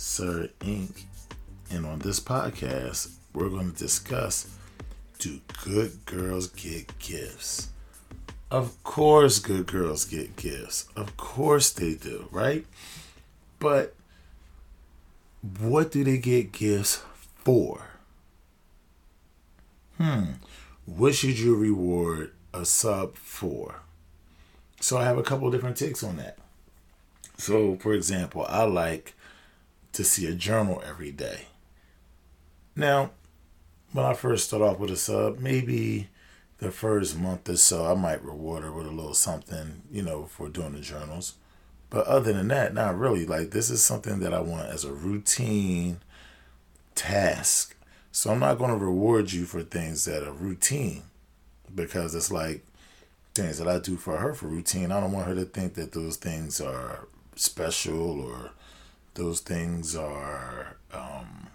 Sir 0.00 0.48
inQ. 0.60 1.02
And 1.70 1.84
on 1.84 1.98
this 1.98 2.20
podcast, 2.20 3.12
we're 3.34 3.50
going 3.50 3.70
to 3.70 3.76
discuss 3.76 4.48
do 5.18 5.42
good 5.62 6.06
girls 6.06 6.46
get 6.46 6.98
gifts? 6.98 7.68
Of 8.50 8.82
course, 8.82 9.38
good 9.38 9.66
girls 9.66 10.06
get 10.06 10.36
gifts. 10.36 10.88
Of 10.96 11.18
course, 11.18 11.70
they 11.70 11.96
do, 11.96 12.28
right? 12.32 12.64
But 13.58 13.94
what 15.58 15.92
do 15.92 16.02
they 16.02 16.16
get 16.16 16.52
gifts 16.52 17.02
for? 17.34 17.82
Hmm. 19.98 20.32
What 20.86 21.14
should 21.14 21.38
you 21.38 21.54
reward 21.54 22.32
a 22.54 22.64
sub 22.64 23.16
for? 23.16 23.82
So 24.80 24.96
I 24.96 25.04
have 25.04 25.18
a 25.18 25.22
couple 25.22 25.50
different 25.50 25.76
takes 25.76 26.02
on 26.02 26.16
that. 26.16 26.38
So, 27.36 27.76
for 27.76 27.92
example, 27.92 28.46
I 28.48 28.62
like 28.62 29.14
to 29.92 30.04
see 30.04 30.26
a 30.26 30.34
journal 30.34 30.82
every 30.86 31.10
day. 31.10 31.46
Now, 32.76 33.10
when 33.92 34.06
I 34.06 34.14
first 34.14 34.46
start 34.46 34.62
off 34.62 34.78
with 34.78 34.90
a 34.90 34.96
sub, 34.96 35.38
maybe 35.38 36.08
the 36.58 36.70
first 36.70 37.18
month 37.18 37.48
or 37.48 37.56
so, 37.56 37.86
I 37.86 37.94
might 37.94 38.24
reward 38.24 38.62
her 38.62 38.72
with 38.72 38.86
a 38.86 38.90
little 38.90 39.14
something, 39.14 39.82
you 39.90 40.02
know, 40.02 40.24
for 40.26 40.48
doing 40.48 40.74
the 40.74 40.80
journals. 40.80 41.34
But 41.88 42.06
other 42.06 42.32
than 42.32 42.48
that, 42.48 42.72
not 42.72 42.98
really. 42.98 43.26
Like, 43.26 43.50
this 43.50 43.68
is 43.68 43.84
something 43.84 44.20
that 44.20 44.32
I 44.32 44.40
want 44.40 44.68
as 44.68 44.84
a 44.84 44.92
routine 44.92 45.98
task. 46.94 47.74
So 48.12 48.30
I'm 48.30 48.38
not 48.38 48.58
going 48.58 48.70
to 48.70 48.76
reward 48.76 49.32
you 49.32 49.44
for 49.44 49.62
things 49.62 50.04
that 50.04 50.22
are 50.22 50.32
routine 50.32 51.02
because 51.74 52.14
it's 52.14 52.30
like 52.30 52.64
things 53.34 53.58
that 53.58 53.68
I 53.68 53.78
do 53.78 53.96
for 53.96 54.18
her 54.18 54.34
for 54.34 54.46
routine. 54.46 54.92
I 54.92 55.00
don't 55.00 55.12
want 55.12 55.26
her 55.26 55.34
to 55.34 55.44
think 55.44 55.74
that 55.74 55.92
those 55.92 56.16
things 56.16 56.60
are 56.60 57.08
special 57.36 58.20
or 58.20 58.50
those 59.20 59.40
things 59.40 59.94
are 59.94 60.76
um, 60.94 61.48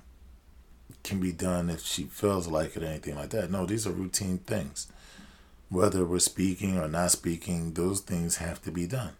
can 1.03 1.19
be 1.19 1.31
done 1.31 1.71
if 1.71 1.83
she 1.83 2.03
feels 2.03 2.47
like 2.47 2.77
it 2.77 2.83
or 2.83 2.85
anything 2.85 3.15
like 3.15 3.31
that. 3.31 3.49
No, 3.49 3.65
these 3.65 3.87
are 3.87 3.91
routine 3.91 4.37
things. 4.37 4.87
Whether 5.69 6.05
we're 6.05 6.19
speaking 6.19 6.77
or 6.77 6.87
not 6.87 7.09
speaking, 7.09 7.73
those 7.73 8.01
things 8.01 8.37
have 8.37 8.61
to 8.63 8.71
be 8.71 8.85
done. 8.85 9.13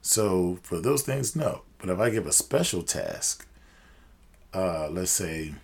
So 0.00 0.58
for 0.64 0.80
those 0.80 1.02
things, 1.02 1.36
no. 1.36 1.62
But 1.78 1.90
if 1.90 2.00
I 2.00 2.10
give 2.10 2.26
a 2.26 2.32
special 2.32 2.82
task, 2.82 3.46
uh, 4.52 4.88
let's 4.90 5.12
say 5.12 5.54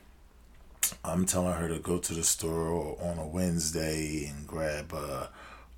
I'm 1.05 1.27
telling 1.27 1.55
her 1.55 1.69
to 1.69 1.81
go 1.81 1.98
to 1.98 2.14
the 2.14 2.22
store 2.22 2.97
on 3.03 3.19
a 3.19 3.27
Wednesday 3.27 4.27
and 4.27 4.47
grab 4.47 4.92
a, 4.92 5.31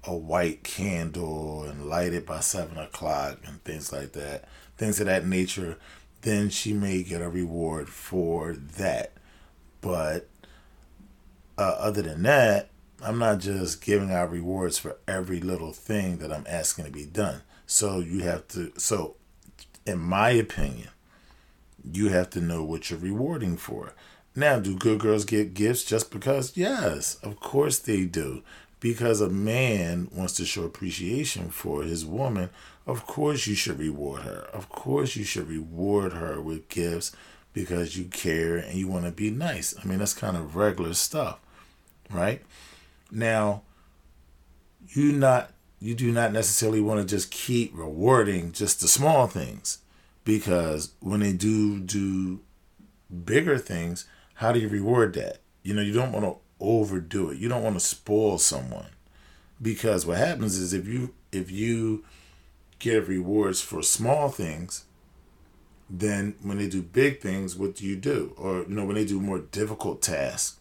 a 0.04 0.14
white 0.14 0.62
candle 0.62 1.64
and 1.64 1.86
light 1.86 2.12
it 2.12 2.26
by 2.26 2.40
seven 2.40 2.76
o'clock 2.76 3.38
and 3.46 3.64
things 3.64 3.94
like 3.94 4.12
that, 4.12 4.46
things 4.76 5.00
of 5.00 5.06
that 5.06 5.26
nature, 5.26 5.78
then 6.22 6.50
she 6.50 6.72
may 6.72 7.02
get 7.02 7.22
a 7.22 7.28
reward 7.28 7.88
for 7.88 8.54
that. 8.54 9.12
But 9.80 10.28
uh, 11.56 11.76
other 11.78 12.02
than 12.02 12.22
that, 12.24 12.70
I'm 13.02 13.18
not 13.18 13.38
just 13.38 13.82
giving 13.82 14.10
out 14.10 14.30
rewards 14.30 14.78
for 14.78 14.96
every 15.08 15.40
little 15.40 15.72
thing 15.72 16.18
that 16.18 16.32
I'm 16.32 16.46
asking 16.48 16.84
to 16.84 16.90
be 16.90 17.06
done. 17.06 17.42
So 17.66 18.00
you 18.00 18.20
have 18.20 18.46
to, 18.48 18.72
so 18.76 19.16
in 19.86 19.98
my 19.98 20.30
opinion, 20.30 20.88
you 21.90 22.08
have 22.08 22.30
to 22.30 22.40
know 22.40 22.62
what 22.62 22.90
you're 22.90 22.98
rewarding 22.98 23.56
for. 23.56 23.94
Now, 24.36 24.58
do 24.58 24.76
good 24.76 25.00
girls 25.00 25.24
get 25.24 25.54
gifts 25.54 25.84
just 25.84 26.10
because? 26.10 26.56
Yes, 26.56 27.16
of 27.16 27.40
course 27.40 27.78
they 27.78 28.04
do. 28.04 28.42
Because 28.78 29.20
a 29.20 29.28
man 29.28 30.08
wants 30.12 30.34
to 30.34 30.46
show 30.46 30.64
appreciation 30.64 31.50
for 31.50 31.82
his 31.82 32.06
woman, 32.06 32.50
of 32.86 33.06
course 33.06 33.46
you 33.46 33.54
should 33.54 33.78
reward 33.78 34.22
her. 34.22 34.48
Of 34.52 34.68
course 34.68 35.16
you 35.16 35.24
should 35.24 35.48
reward 35.48 36.12
her 36.14 36.40
with 36.40 36.68
gifts 36.68 37.12
because 37.52 37.96
you 37.96 38.04
care 38.04 38.56
and 38.56 38.74
you 38.74 38.88
want 38.88 39.04
to 39.04 39.10
be 39.10 39.30
nice. 39.30 39.74
I 39.80 39.86
mean, 39.86 39.98
that's 39.98 40.14
kind 40.14 40.36
of 40.36 40.56
regular 40.56 40.94
stuff, 40.94 41.38
right? 42.10 42.42
Now, 43.10 43.62
you 44.88 45.12
not 45.12 45.52
you 45.80 45.94
do 45.94 46.12
not 46.12 46.32
necessarily 46.32 46.80
want 46.80 47.00
to 47.00 47.06
just 47.06 47.30
keep 47.30 47.72
rewarding 47.74 48.52
just 48.52 48.80
the 48.80 48.88
small 48.88 49.26
things 49.26 49.78
because 50.24 50.92
when 51.00 51.20
they 51.20 51.32
do 51.32 51.80
do 51.80 52.40
bigger 53.24 53.58
things 53.58 54.04
how 54.34 54.52
do 54.52 54.60
you 54.60 54.68
reward 54.68 55.14
that 55.14 55.38
you 55.62 55.72
know 55.74 55.82
you 55.82 55.92
don't 55.92 56.12
want 56.12 56.24
to 56.24 56.36
overdo 56.60 57.30
it 57.30 57.38
you 57.38 57.48
don't 57.48 57.62
want 57.62 57.74
to 57.74 57.80
spoil 57.80 58.36
someone 58.38 58.90
because 59.60 60.04
what 60.04 60.18
happens 60.18 60.58
is 60.58 60.72
if 60.72 60.86
you 60.86 61.14
if 61.32 61.50
you 61.50 62.04
give 62.80 63.08
rewards 63.08 63.60
for 63.60 63.82
small 63.82 64.28
things 64.28 64.84
then 65.88 66.34
when 66.42 66.58
they 66.58 66.68
do 66.68 66.82
big 66.82 67.20
things 67.20 67.56
what 67.56 67.76
do 67.76 67.86
you 67.86 67.96
do 67.96 68.34
or 68.36 68.58
you 68.58 68.74
know 68.74 68.84
when 68.84 68.96
they 68.96 69.04
do 69.04 69.20
more 69.20 69.38
difficult 69.38 70.02
tasks 70.02 70.58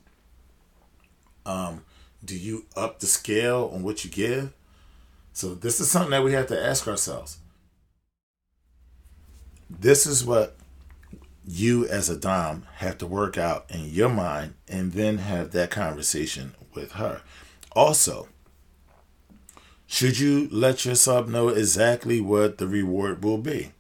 um 1.46 1.84
do 2.24 2.38
you 2.38 2.66
up 2.75 3.00
the 3.00 3.07
scale 3.07 3.72
on 3.74 3.81
what 3.81 4.06
you 4.06 4.12
give 4.12 4.53
so 5.40 5.56
this 5.56 5.80
is 5.80 5.90
something 5.90 6.12
that 6.12 6.24
we 6.25 6.34
have 6.34 6.47
to 6.47 6.62
ask 6.62 6.85
ourselves. 6.85 7.38
This 9.69 10.06
is 10.06 10.25
what 10.25 10.57
you 11.47 11.88
as 11.88 12.09
a 12.09 12.18
dom 12.18 12.66
have 12.75 12.97
to 12.97 13.07
work 13.07 13.38
out 13.38 13.66
in 13.69 13.86
your 13.86 14.09
mind 14.09 14.56
and 14.68 14.91
then 14.91 15.19
have 15.19 15.51
that 15.51 15.72
conversation 15.72 16.56
with 16.74 16.91
her. 16.94 17.22
Also, 17.72 18.28
should 19.92 20.20
you 20.20 20.48
let 20.52 20.86
your 20.86 20.94
sub 20.94 21.28
know 21.28 21.50
exactly 21.50 22.22
what 22.22 22.60
the 22.60 22.68
reward 22.68 23.24
will 23.24 23.40
be? 23.40 23.72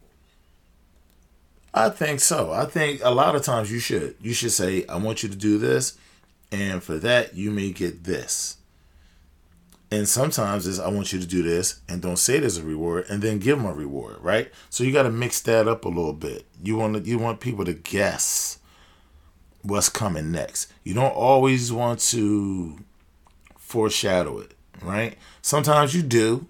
I 1.71 1.89
think 1.89 2.19
so. 2.19 2.51
I 2.51 2.65
think 2.65 3.01
a 3.03 3.11
lot 3.11 3.35
of 3.35 3.43
times 3.43 3.71
you 3.71 3.77
should. 3.77 4.15
You 4.19 4.33
should 4.33 4.51
say, 4.51 4.87
I 4.87 4.97
want 4.97 5.21
you 5.21 5.29
to 5.29 5.35
do 5.35 5.59
this, 5.59 5.99
and 6.51 6.81
for 6.81 6.97
that, 6.97 7.35
you 7.35 7.51
may 7.51 7.69
get 7.69 8.05
this. 8.05 8.57
And 9.91 10.09
sometimes 10.09 10.65
is 10.65 10.79
I 10.79 10.89
want 10.89 11.13
you 11.13 11.19
to 11.19 11.27
do 11.27 11.43
this 11.43 11.79
and 11.87 12.01
don't 12.01 12.17
say 12.17 12.39
there's 12.39 12.57
a 12.57 12.63
reward 12.63 13.05
and 13.07 13.21
then 13.21 13.37
give 13.37 13.59
them 13.59 13.67
a 13.67 13.73
reward, 13.73 14.17
right? 14.19 14.51
So 14.71 14.83
you 14.83 14.91
got 14.91 15.03
to 15.03 15.11
mix 15.11 15.39
that 15.41 15.67
up 15.67 15.85
a 15.85 15.89
little 15.89 16.13
bit. 16.13 16.45
You 16.63 16.75
want 16.75 16.95
to, 16.95 17.07
you 17.07 17.19
want 17.19 17.39
people 17.39 17.65
to 17.65 17.73
guess 17.73 18.57
what's 19.61 19.89
coming 19.89 20.31
next. 20.31 20.71
You 20.83 20.95
don't 20.95 21.13
always 21.13 21.71
want 21.71 21.99
to 21.99 22.79
foreshadow 23.57 24.39
it, 24.39 24.55
right? 24.81 25.15
Sometimes 25.41 25.95
you 25.95 26.01
do 26.01 26.47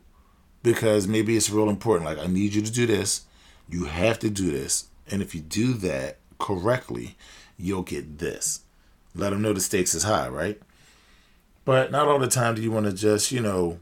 because 0.64 1.08
maybe 1.08 1.38
it's 1.38 1.50
real 1.50 1.70
important. 1.70 2.06
Like 2.06 2.20
I 2.20 2.28
need 2.28 2.54
you 2.54 2.62
to 2.62 2.72
do 2.72 2.86
this. 2.86 3.26
You 3.70 3.86
have 3.86 4.20
to 4.20 4.30
do 4.30 4.52
this. 4.52 4.88
And 5.10 5.22
if 5.22 5.34
you 5.34 5.42
do 5.42 5.74
that 5.76 6.18
correctly, 6.38 7.16
you'll 7.58 7.84
get 7.84 8.20
this. 8.20 8.62
Let 9.16 9.32
them 9.32 9.42
know 9.42 9.54
the 9.54 9.60
stakes 9.60 9.94
is 9.96 10.04
high, 10.04 10.28
right? 10.28 10.62
But 11.66 11.92
not 11.92 12.08
all 12.08 12.20
the 12.20 12.28
time 12.28 12.56
do 12.56 12.62
you 12.62 12.72
want 12.72 12.86
to 12.86 12.94
just, 12.94 13.32
you 13.32 13.42
know, 13.42 13.80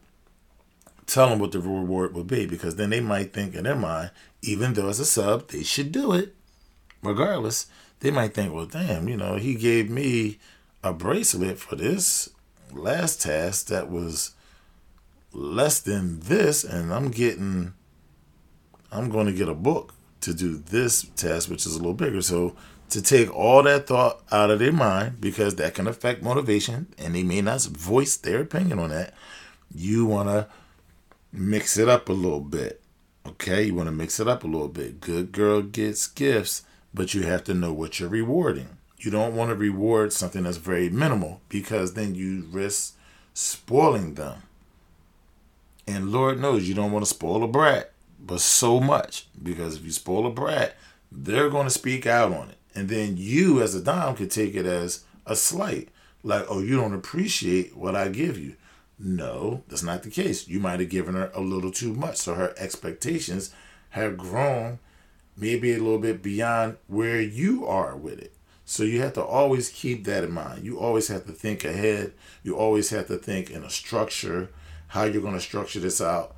tell 1.05 1.29
them 1.29 1.39
what 1.39 1.51
the 1.51 1.59
reward 1.59 2.13
will 2.13 2.23
be 2.23 2.45
because 2.45 2.75
then 2.75 2.89
they 2.89 2.99
might 2.99 3.33
think 3.33 3.55
in 3.55 3.63
their 3.63 3.75
mind, 3.75 4.11
even 4.41 4.73
though 4.73 4.89
as 4.89 4.99
a 4.99 5.05
sub, 5.05 5.49
they 5.49 5.63
should 5.63 5.91
do 5.91 6.13
it. 6.13 6.35
Regardless, 7.01 7.67
they 7.99 8.11
might 8.11 8.33
think, 8.33 8.53
well, 8.53 8.65
damn, 8.65 9.07
you 9.07 9.15
know, 9.15 9.35
he 9.35 9.55
gave 9.55 9.89
me 9.89 10.39
a 10.83 10.93
bracelet 10.93 11.59
for 11.59 11.75
this 11.75 12.29
last 12.71 13.21
task 13.21 13.67
that 13.67 13.89
was 13.89 14.33
less 15.37 15.79
than 15.79 16.19
this, 16.21 16.63
and 16.63 16.91
I'm 16.91 17.11
getting, 17.11 17.73
I'm 18.91 19.09
going 19.09 19.27
to 19.27 19.33
get 19.33 19.47
a 19.47 19.53
book 19.53 19.93
to 20.21 20.33
do 20.33 20.57
this 20.57 21.05
test 21.15 21.47
which 21.47 21.65
is 21.65 21.75
a 21.75 21.77
little 21.77 21.93
bigger. 21.93 22.21
So 22.21 22.55
to 22.89 23.01
take 23.01 23.33
all 23.33 23.63
that 23.63 23.87
thought 23.87 24.23
out 24.31 24.49
of 24.49 24.59
their 24.59 24.71
mind 24.71 25.21
because 25.21 25.55
that 25.55 25.75
can 25.75 25.87
affect 25.87 26.23
motivation 26.23 26.87
and 26.97 27.13
they 27.13 27.23
may 27.23 27.41
not 27.41 27.61
voice 27.63 28.17
their 28.17 28.41
opinion 28.41 28.79
on 28.79 28.89
that. 28.89 29.13
You 29.73 30.05
want 30.05 30.29
to 30.29 30.47
mix 31.31 31.77
it 31.77 31.87
up 31.87 32.09
a 32.09 32.13
little 32.13 32.39
bit. 32.39 32.81
Okay, 33.25 33.65
you 33.65 33.75
want 33.75 33.87
to 33.87 33.91
mix 33.91 34.19
it 34.19 34.27
up 34.27 34.43
a 34.43 34.47
little 34.47 34.69
bit. 34.69 35.01
Good 35.01 35.33
girl 35.33 35.61
gets 35.61 36.07
gifts, 36.07 36.63
but 36.93 37.13
you 37.13 37.23
have 37.23 37.43
to 37.43 37.53
know 37.53 37.73
what 37.73 37.99
you're 37.99 38.09
rewarding. 38.09 38.77
You 38.97 39.11
don't 39.11 39.35
want 39.35 39.49
to 39.49 39.55
reward 39.55 40.13
something 40.13 40.43
that's 40.43 40.57
very 40.57 40.89
minimal 40.89 41.41
because 41.49 41.93
then 41.93 42.15
you 42.15 42.47
risk 42.49 42.95
spoiling 43.33 44.15
them. 44.15 44.43
And 45.87 46.11
Lord 46.11 46.39
knows 46.39 46.67
you 46.67 46.75
don't 46.75 46.91
want 46.91 47.05
to 47.05 47.09
spoil 47.09 47.43
a 47.43 47.47
brat, 47.47 47.93
but 48.19 48.41
so 48.41 48.79
much 48.79 49.27
because 49.41 49.77
if 49.77 49.85
you 49.85 49.91
spoil 49.91 50.27
a 50.27 50.31
brat, 50.31 50.75
they're 51.11 51.49
going 51.49 51.65
to 51.65 51.71
speak 51.71 52.05
out 52.05 52.33
on 52.33 52.49
it 52.49 52.57
And 52.75 52.89
then 52.89 53.15
you 53.17 53.61
as 53.61 53.73
a 53.73 53.81
dom 53.81 54.15
could 54.15 54.29
take 54.29 54.53
it 54.55 54.65
as 54.65 55.05
a 55.25 55.35
slight. 55.35 55.89
Like, 56.23 56.45
oh, 56.49 56.59
you 56.59 56.75
don't 56.75 56.93
appreciate 56.93 57.75
what 57.77 57.95
I 57.95 58.09
give 58.09 58.37
you. 58.37 58.55
No, 58.99 59.63
that's 59.67 59.83
not 59.83 60.03
the 60.03 60.09
case. 60.09 60.47
You 60.47 60.59
might 60.59 60.79
have 60.79 60.89
given 60.89 61.15
her 61.15 61.31
a 61.33 61.41
little 61.41 61.71
too 61.71 61.93
much. 61.93 62.17
So 62.17 62.33
her 62.33 62.53
expectations 62.57 63.51
have 63.91 64.17
grown 64.17 64.79
maybe 65.37 65.71
a 65.73 65.77
little 65.77 65.99
bit 65.99 66.21
beyond 66.23 66.77
where 66.87 67.21
you 67.21 67.65
are 67.65 67.95
with 67.95 68.19
it. 68.19 68.33
So 68.65 68.83
you 68.83 69.01
have 69.01 69.13
to 69.13 69.23
always 69.23 69.69
keep 69.69 70.03
that 70.05 70.23
in 70.25 70.31
mind. 70.31 70.65
You 70.65 70.79
always 70.79 71.07
have 71.07 71.25
to 71.27 71.31
think 71.31 71.63
ahead. 71.63 72.13
You 72.43 72.57
always 72.57 72.89
have 72.89 73.07
to 73.07 73.17
think 73.17 73.49
in 73.49 73.63
a 73.63 73.69
structure, 73.69 74.49
how 74.87 75.03
you're 75.03 75.21
going 75.21 75.33
to 75.33 75.41
structure 75.41 75.79
this 75.79 76.01
out. 76.01 76.35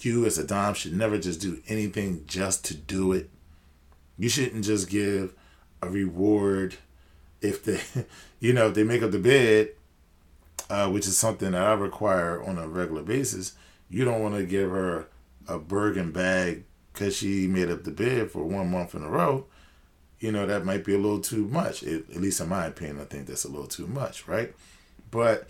You 0.00 0.26
as 0.26 0.38
a 0.38 0.44
dom 0.44 0.74
should 0.74 0.94
never 0.94 1.18
just 1.18 1.40
do 1.40 1.62
anything 1.68 2.24
just 2.26 2.64
to 2.66 2.74
do 2.74 3.12
it. 3.12 3.30
You 4.18 4.28
shouldn't 4.28 4.64
just 4.64 4.90
give 4.90 5.34
a 5.80 5.88
reward 5.88 6.76
if 7.40 7.64
they, 7.64 7.80
you 8.40 8.52
know, 8.52 8.68
if 8.68 8.74
they 8.74 8.84
make 8.84 9.02
up 9.02 9.12
the 9.12 9.18
bed, 9.18 9.70
uh, 10.68 10.88
which 10.88 11.06
is 11.06 11.16
something 11.16 11.52
that 11.52 11.62
I 11.62 11.74
require 11.74 12.42
on 12.42 12.58
a 12.58 12.66
regular 12.66 13.02
basis. 13.02 13.52
You 13.88 14.04
don't 14.04 14.22
want 14.22 14.34
to 14.34 14.44
give 14.44 14.70
her 14.70 15.06
a 15.46 15.58
Birkin 15.58 16.12
bag 16.12 16.64
because 16.92 17.16
she 17.16 17.46
made 17.46 17.70
up 17.70 17.84
the 17.84 17.90
bed 17.90 18.30
for 18.30 18.44
one 18.44 18.70
month 18.70 18.94
in 18.94 19.02
a 19.02 19.08
row, 19.08 19.46
you 20.20 20.30
know, 20.30 20.46
that 20.46 20.64
might 20.64 20.84
be 20.84 20.94
a 20.94 20.98
little 20.98 21.20
too 21.20 21.48
much. 21.48 21.82
It, 21.82 22.08
at 22.10 22.20
least 22.20 22.40
in 22.40 22.48
my 22.48 22.66
opinion, 22.66 23.00
I 23.00 23.04
think 23.04 23.26
that's 23.26 23.44
a 23.44 23.48
little 23.48 23.66
too 23.66 23.86
much, 23.86 24.28
right? 24.28 24.54
But 25.10 25.48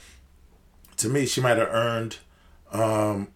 to 0.98 1.08
me, 1.08 1.26
she 1.26 1.40
might 1.40 1.58
have 1.58 1.68
earned 1.68 2.18
um, 2.72 3.28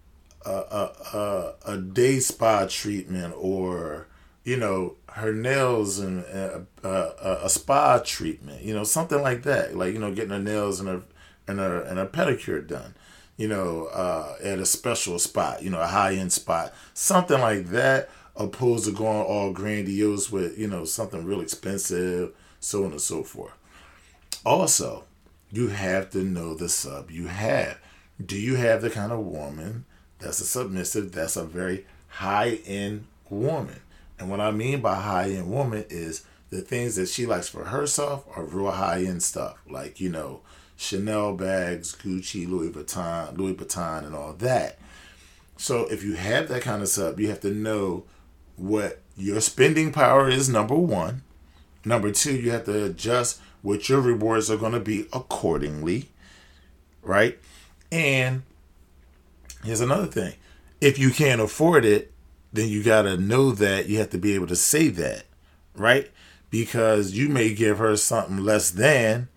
a, 0.44 0.50
a, 0.50 0.92
a, 1.14 1.54
a, 1.72 1.76
day 1.78 2.20
spa 2.20 2.66
treatment 2.66 3.34
or, 3.36 4.06
you 4.44 4.56
know, 4.56 4.96
her 5.10 5.32
nails 5.32 5.98
and 5.98 6.20
a, 6.20 6.66
a, 6.82 7.38
a, 7.44 7.48
spa 7.50 7.98
treatment, 7.98 8.62
you 8.62 8.74
know, 8.74 8.84
something 8.84 9.20
like 9.20 9.42
that. 9.42 9.76
Like, 9.76 9.92
you 9.92 9.98
know, 9.98 10.14
getting 10.14 10.30
her 10.30 10.38
nails 10.38 10.80
and 10.80 10.88
her, 10.88 11.02
and 11.46 11.58
her, 11.58 11.80
and 11.82 11.98
her 11.98 12.06
pedicure 12.06 12.66
done 12.66 12.94
you 13.36 13.48
know, 13.48 13.86
uh, 13.86 14.34
at 14.42 14.58
a 14.58 14.66
special 14.66 15.18
spot, 15.18 15.62
you 15.62 15.70
know, 15.70 15.80
a 15.80 15.86
high 15.86 16.14
end 16.14 16.32
spot, 16.32 16.72
something 16.94 17.40
like 17.40 17.66
that, 17.66 18.08
opposed 18.34 18.86
to 18.86 18.92
going 18.92 19.22
all 19.22 19.52
grandiose 19.52 20.30
with, 20.30 20.58
you 20.58 20.66
know, 20.66 20.84
something 20.84 21.24
real 21.24 21.40
expensive, 21.40 22.32
so 22.60 22.84
on 22.84 22.92
and 22.92 23.00
so 23.00 23.22
forth. 23.22 23.52
Also, 24.44 25.04
you 25.50 25.68
have 25.68 26.10
to 26.10 26.18
know 26.18 26.54
the 26.54 26.68
sub 26.68 27.10
you 27.10 27.26
have. 27.26 27.78
Do 28.24 28.38
you 28.38 28.54
have 28.56 28.82
the 28.82 28.90
kind 28.90 29.12
of 29.12 29.20
woman 29.20 29.84
that's 30.18 30.40
a 30.40 30.44
submissive, 30.44 31.12
that's 31.12 31.36
a 31.36 31.44
very 31.44 31.86
high 32.08 32.60
end 32.66 33.06
woman? 33.28 33.80
And 34.18 34.30
what 34.30 34.40
I 34.40 34.50
mean 34.50 34.80
by 34.80 34.94
high 34.94 35.30
end 35.30 35.50
woman 35.50 35.84
is 35.90 36.24
the 36.50 36.62
things 36.62 36.96
that 36.96 37.08
she 37.08 37.26
likes 37.26 37.48
for 37.48 37.64
herself 37.64 38.24
are 38.34 38.44
real 38.44 38.70
high 38.70 39.04
end 39.04 39.22
stuff, 39.22 39.58
like, 39.68 40.00
you 40.00 40.08
know, 40.08 40.40
Chanel 40.76 41.34
bags, 41.34 41.94
Gucci, 41.94 42.48
Louis 42.48 42.70
Vuitton, 42.70 43.36
Louis 43.36 43.54
Vuitton, 43.54 44.06
and 44.06 44.14
all 44.14 44.32
that. 44.34 44.78
So 45.56 45.86
if 45.90 46.04
you 46.04 46.14
have 46.14 46.48
that 46.48 46.62
kind 46.62 46.82
of 46.82 46.88
sub, 46.88 47.18
you 47.18 47.28
have 47.28 47.40
to 47.40 47.50
know 47.50 48.04
what 48.56 49.00
your 49.16 49.40
spending 49.40 49.92
power 49.92 50.28
is. 50.28 50.48
Number 50.48 50.74
one. 50.74 51.22
Number 51.84 52.10
two, 52.10 52.36
you 52.36 52.50
have 52.50 52.64
to 52.64 52.84
adjust 52.84 53.40
what 53.62 53.88
your 53.88 54.00
rewards 54.00 54.50
are 54.50 54.56
going 54.56 54.72
to 54.72 54.80
be 54.80 55.06
accordingly, 55.12 56.08
right? 57.02 57.38
And 57.90 58.42
here's 59.64 59.80
another 59.80 60.06
thing: 60.06 60.34
if 60.80 60.98
you 60.98 61.10
can't 61.10 61.40
afford 61.40 61.84
it, 61.84 62.12
then 62.52 62.68
you 62.68 62.82
got 62.82 63.02
to 63.02 63.16
know 63.16 63.52
that 63.52 63.88
you 63.88 63.98
have 63.98 64.10
to 64.10 64.18
be 64.18 64.34
able 64.34 64.46
to 64.48 64.56
say 64.56 64.88
that, 64.88 65.24
right? 65.74 66.10
Because 66.50 67.12
you 67.12 67.28
may 67.28 67.54
give 67.54 67.78
her 67.78 67.96
something 67.96 68.38
less 68.38 68.70
than 68.70 69.28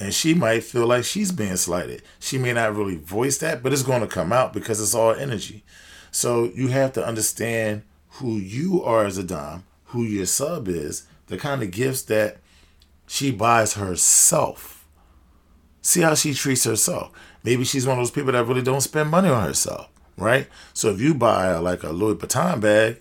and 0.00 0.14
she 0.14 0.32
might 0.32 0.64
feel 0.64 0.86
like 0.86 1.04
she's 1.04 1.30
being 1.30 1.56
slighted. 1.56 2.02
She 2.18 2.38
may 2.38 2.54
not 2.54 2.74
really 2.74 2.96
voice 2.96 3.36
that, 3.38 3.62
but 3.62 3.72
it's 3.72 3.82
going 3.82 4.00
to 4.00 4.06
come 4.06 4.32
out 4.32 4.54
because 4.54 4.80
it's 4.80 4.94
all 4.94 5.14
energy. 5.14 5.62
So 6.10 6.44
you 6.54 6.68
have 6.68 6.94
to 6.94 7.06
understand 7.06 7.82
who 8.12 8.36
you 8.38 8.82
are 8.82 9.04
as 9.04 9.18
a 9.18 9.22
dom, 9.22 9.64
who 9.86 10.02
your 10.02 10.24
sub 10.24 10.68
is, 10.68 11.06
the 11.26 11.36
kind 11.36 11.62
of 11.62 11.70
gifts 11.70 12.02
that 12.02 12.38
she 13.06 13.30
buys 13.30 13.74
herself. 13.74 14.79
See 15.82 16.02
how 16.02 16.14
she 16.14 16.34
treats 16.34 16.64
herself. 16.64 17.10
Maybe 17.42 17.64
she's 17.64 17.86
one 17.86 17.98
of 17.98 18.02
those 18.02 18.10
people 18.10 18.32
that 18.32 18.46
really 18.46 18.62
don't 18.62 18.80
spend 18.82 19.10
money 19.10 19.28
on 19.28 19.44
herself, 19.44 19.88
right? 20.16 20.46
So 20.74 20.90
if 20.90 21.00
you 21.00 21.14
buy 21.14 21.56
like 21.56 21.82
a 21.82 21.90
Louis 21.90 22.16
Vuitton 22.16 22.60
bag, 22.60 23.00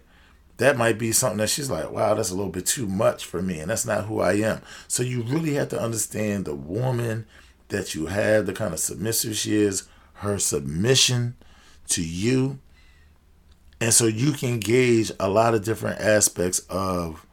that 0.58 0.78
might 0.78 0.98
be 0.98 1.12
something 1.12 1.38
that 1.38 1.50
she's 1.50 1.70
like, 1.70 1.90
wow, 1.92 2.14
that's 2.14 2.31
a 2.31 2.36
little 2.36 2.52
bit 2.52 2.66
too 2.66 2.86
much 2.86 3.26
for 3.26 3.42
me, 3.42 3.60
and 3.60 3.72
that's 3.72 3.86
not 3.86 4.06
who 4.06 4.20
I 4.20 4.34
am. 4.34 4.62
So 4.88 5.04
you 5.04 5.22
really 5.24 5.54
have 5.54 5.70
to 5.70 5.81
understand 5.81 6.46
the 6.46 6.56
woman 6.56 7.26
that 7.70 7.96
you 7.96 8.08
have, 8.08 8.46
the 8.46 8.54
kind 8.54 8.74
of 8.74 8.80
submissive 8.80 9.38
she 9.38 9.56
is, 9.56 9.88
her 10.16 10.38
submission 10.38 11.36
to 11.90 12.04
you. 12.04 12.60
And 13.80 13.94
so 13.94 14.06
you 14.06 14.34
can 14.34 14.60
gauge 14.60 15.12
a 15.18 15.30
lot 15.30 15.54
of 15.54 15.64
different 15.64 16.02
aspects 16.02 16.60
of 16.70 17.26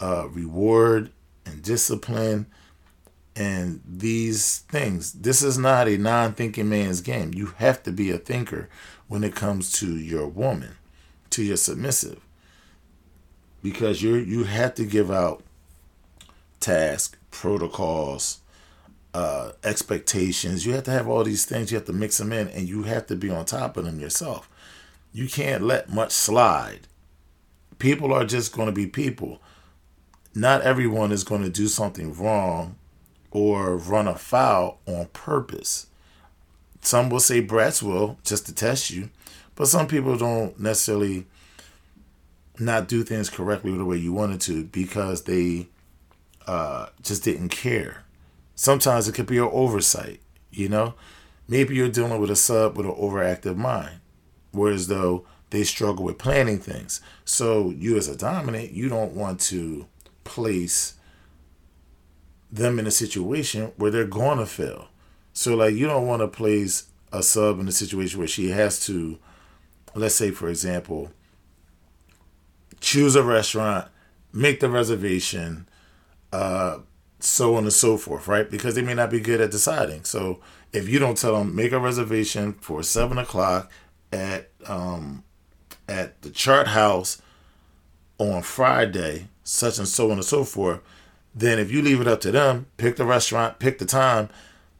uh, 0.00 0.28
reward 0.30 1.10
and 1.44 1.62
discipline 1.62 2.46
and 3.34 3.80
these 3.86 4.58
things. 4.60 5.12
This 5.12 5.42
is 5.42 5.58
not 5.58 5.88
a 5.88 5.96
non 5.96 6.34
thinking 6.34 6.68
man's 6.68 7.00
game. 7.00 7.32
You 7.34 7.46
have 7.56 7.82
to 7.84 7.92
be 7.92 8.10
a 8.10 8.18
thinker 8.18 8.68
when 9.08 9.24
it 9.24 9.34
comes 9.34 9.72
to 9.72 9.96
your 9.96 10.26
woman 10.26 10.76
to 11.30 11.42
your 11.42 11.56
submissive 11.56 12.20
because 13.62 14.02
you 14.02 14.16
you 14.16 14.44
have 14.44 14.74
to 14.74 14.84
give 14.84 15.10
out 15.10 15.42
tasks, 16.60 17.16
protocols, 17.30 18.40
uh, 19.14 19.52
expectations. 19.64 20.66
You 20.66 20.74
have 20.74 20.84
to 20.84 20.90
have 20.90 21.08
all 21.08 21.24
these 21.24 21.44
things. 21.44 21.70
You 21.70 21.78
have 21.78 21.86
to 21.86 21.92
mix 21.92 22.18
them 22.18 22.32
in, 22.32 22.48
and 22.48 22.68
you 22.68 22.82
have 22.84 23.06
to 23.06 23.16
be 23.16 23.30
on 23.30 23.44
top 23.44 23.76
of 23.76 23.84
them 23.84 24.00
yourself. 24.00 24.48
You 25.12 25.28
can't 25.28 25.62
let 25.62 25.90
much 25.90 26.12
slide. 26.12 26.88
People 27.78 28.12
are 28.12 28.24
just 28.24 28.54
going 28.54 28.66
to 28.66 28.72
be 28.72 28.86
people. 28.86 29.40
Not 30.34 30.62
everyone 30.62 31.12
is 31.12 31.24
going 31.24 31.42
to 31.42 31.50
do 31.50 31.68
something 31.68 32.14
wrong 32.14 32.76
or 33.32 33.76
run 33.76 34.06
a 34.06 34.14
foul 34.14 34.78
on 34.86 35.06
purpose. 35.06 35.86
Some 36.82 37.10
will 37.10 37.20
say 37.20 37.40
brats 37.40 37.82
will 37.82 38.18
just 38.24 38.46
to 38.46 38.54
test 38.54 38.90
you, 38.90 39.10
but 39.54 39.68
some 39.68 39.86
people 39.86 40.16
don't 40.16 40.58
necessarily 40.60 41.26
not 42.58 42.88
do 42.88 43.02
things 43.02 43.30
correctly 43.30 43.76
the 43.76 43.84
way 43.84 43.96
you 43.96 44.12
wanted 44.12 44.40
to 44.42 44.64
because 44.64 45.24
they 45.24 45.68
uh, 46.46 46.86
just 47.02 47.24
didn't 47.24 47.48
care. 47.48 48.04
Sometimes 48.54 49.08
it 49.08 49.14
could 49.14 49.26
be 49.26 49.38
an 49.38 49.48
oversight, 49.50 50.20
you 50.50 50.68
know? 50.68 50.94
Maybe 51.48 51.74
you're 51.74 51.88
dealing 51.88 52.20
with 52.20 52.30
a 52.30 52.36
sub 52.36 52.76
with 52.76 52.86
an 52.86 52.92
overactive 52.92 53.56
mind, 53.56 54.00
whereas 54.52 54.88
though 54.88 55.26
they 55.50 55.64
struggle 55.64 56.04
with 56.04 56.18
planning 56.18 56.58
things. 56.58 57.00
So 57.24 57.70
you 57.70 57.96
as 57.96 58.08
a 58.08 58.16
dominant, 58.16 58.72
you 58.72 58.88
don't 58.88 59.12
want 59.14 59.40
to 59.40 59.86
place 60.24 60.94
them 62.52 62.78
in 62.78 62.86
a 62.86 62.90
situation 62.90 63.72
where 63.76 63.90
they're 63.90 64.04
going 64.04 64.38
to 64.38 64.46
fail. 64.46 64.88
So 65.32 65.56
like 65.56 65.74
you 65.74 65.86
don't 65.86 66.06
want 66.06 66.20
to 66.20 66.28
place 66.28 66.84
a 67.10 67.22
sub 67.22 67.58
in 67.58 67.66
a 67.66 67.72
situation 67.72 68.18
where 68.18 68.28
she 68.28 68.50
has 68.50 68.84
to, 68.86 69.18
let's 69.94 70.14
say 70.14 70.30
for 70.30 70.48
example, 70.48 71.10
choose 72.80 73.16
a 73.16 73.22
restaurant, 73.22 73.88
make 74.32 74.60
the 74.60 74.68
reservation, 74.68 75.66
uh, 76.32 76.78
so 77.20 77.54
on 77.54 77.62
and 77.62 77.72
so 77.72 77.96
forth, 77.96 78.28
right? 78.28 78.50
Because 78.50 78.74
they 78.74 78.82
may 78.82 78.94
not 78.94 79.10
be 79.10 79.20
good 79.20 79.40
at 79.40 79.50
deciding. 79.50 80.04
So 80.04 80.40
if 80.72 80.88
you 80.88 80.98
don't 80.98 81.16
tell 81.16 81.38
them 81.38 81.54
make 81.54 81.72
a 81.72 81.78
reservation 81.78 82.54
for 82.54 82.82
seven 82.82 83.16
o'clock 83.16 83.70
at 84.12 84.50
um, 84.66 85.24
at 85.88 86.20
the 86.22 86.30
Chart 86.30 86.68
House 86.68 87.22
on 88.18 88.42
Friday, 88.42 89.28
such 89.44 89.78
and 89.78 89.88
so 89.88 90.10
on 90.10 90.18
and 90.18 90.24
so 90.24 90.44
forth, 90.44 90.80
then 91.34 91.58
if 91.58 91.70
you 91.70 91.82
leave 91.82 92.00
it 92.00 92.08
up 92.08 92.20
to 92.22 92.30
them, 92.30 92.66
pick 92.76 92.96
the 92.96 93.04
restaurant, 93.04 93.58
pick 93.58 93.78
the 93.78 93.86
time, 93.86 94.28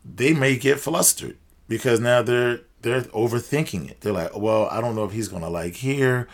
they 0.05 0.33
may 0.33 0.57
get 0.57 0.81
flustered 0.81 1.37
because 1.69 2.01
now 2.01 2.23
they're 2.23 2.61
they're 2.83 3.03
overthinking 3.03 3.89
it. 3.89 4.01
They're 4.01 4.13
like, 4.13 4.37
well, 4.37 4.69
I 4.71 4.81
don't 4.81 4.97
know 4.97 5.05
if 5.05 5.13
he's 5.13 5.29
gonna 5.29 5.51
like 5.51 5.77
here 5.77 6.29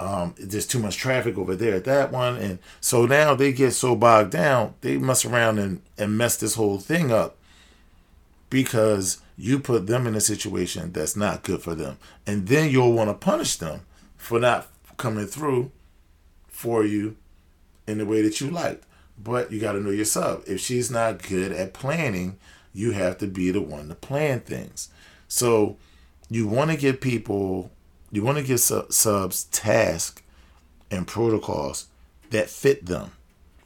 um, 0.00 0.34
there's 0.38 0.66
too 0.66 0.78
much 0.78 0.96
traffic 0.96 1.36
over 1.36 1.54
there 1.54 1.74
at 1.74 1.84
that 1.84 2.10
one. 2.10 2.36
And 2.36 2.58
so 2.80 3.04
now 3.04 3.34
they 3.34 3.52
get 3.52 3.72
so 3.72 3.94
bogged 3.94 4.30
down, 4.30 4.74
they 4.80 4.96
mess 4.96 5.24
around 5.24 5.58
and, 5.58 5.82
and 5.98 6.16
mess 6.16 6.36
this 6.38 6.54
whole 6.54 6.78
thing 6.78 7.12
up 7.12 7.36
because 8.48 9.20
you 9.36 9.60
put 9.60 9.86
them 9.86 10.06
in 10.06 10.14
a 10.14 10.20
situation 10.20 10.90
that's 10.92 11.16
not 11.16 11.42
good 11.42 11.62
for 11.62 11.74
them. 11.74 11.98
And 12.26 12.48
then 12.48 12.70
you'll 12.70 12.94
want 12.94 13.10
to 13.10 13.14
punish 13.14 13.56
them 13.56 13.82
for 14.16 14.40
not 14.40 14.68
coming 14.96 15.26
through 15.26 15.70
for 16.48 16.84
you 16.84 17.16
in 17.86 17.98
the 17.98 18.06
way 18.06 18.22
that 18.22 18.40
you 18.40 18.50
liked. 18.50 18.84
But 19.22 19.52
you 19.52 19.60
got 19.60 19.72
to 19.72 19.80
know 19.80 19.90
yourself. 19.90 20.48
If 20.48 20.60
she's 20.60 20.90
not 20.90 21.22
good 21.22 21.52
at 21.52 21.74
planning, 21.74 22.38
you 22.72 22.92
have 22.92 23.18
to 23.18 23.26
be 23.26 23.50
the 23.50 23.60
one 23.60 23.88
to 23.88 23.94
plan 23.94 24.40
things. 24.40 24.88
So 25.28 25.76
you 26.30 26.46
want 26.46 26.70
to 26.70 26.76
give 26.76 27.00
people 27.00 27.70
you 28.12 28.24
want 28.24 28.38
to 28.38 28.44
give 28.44 28.60
subs 28.60 29.44
tasks 29.44 30.22
and 30.90 31.06
protocols 31.06 31.86
that 32.30 32.50
fit 32.50 32.86
them, 32.86 33.12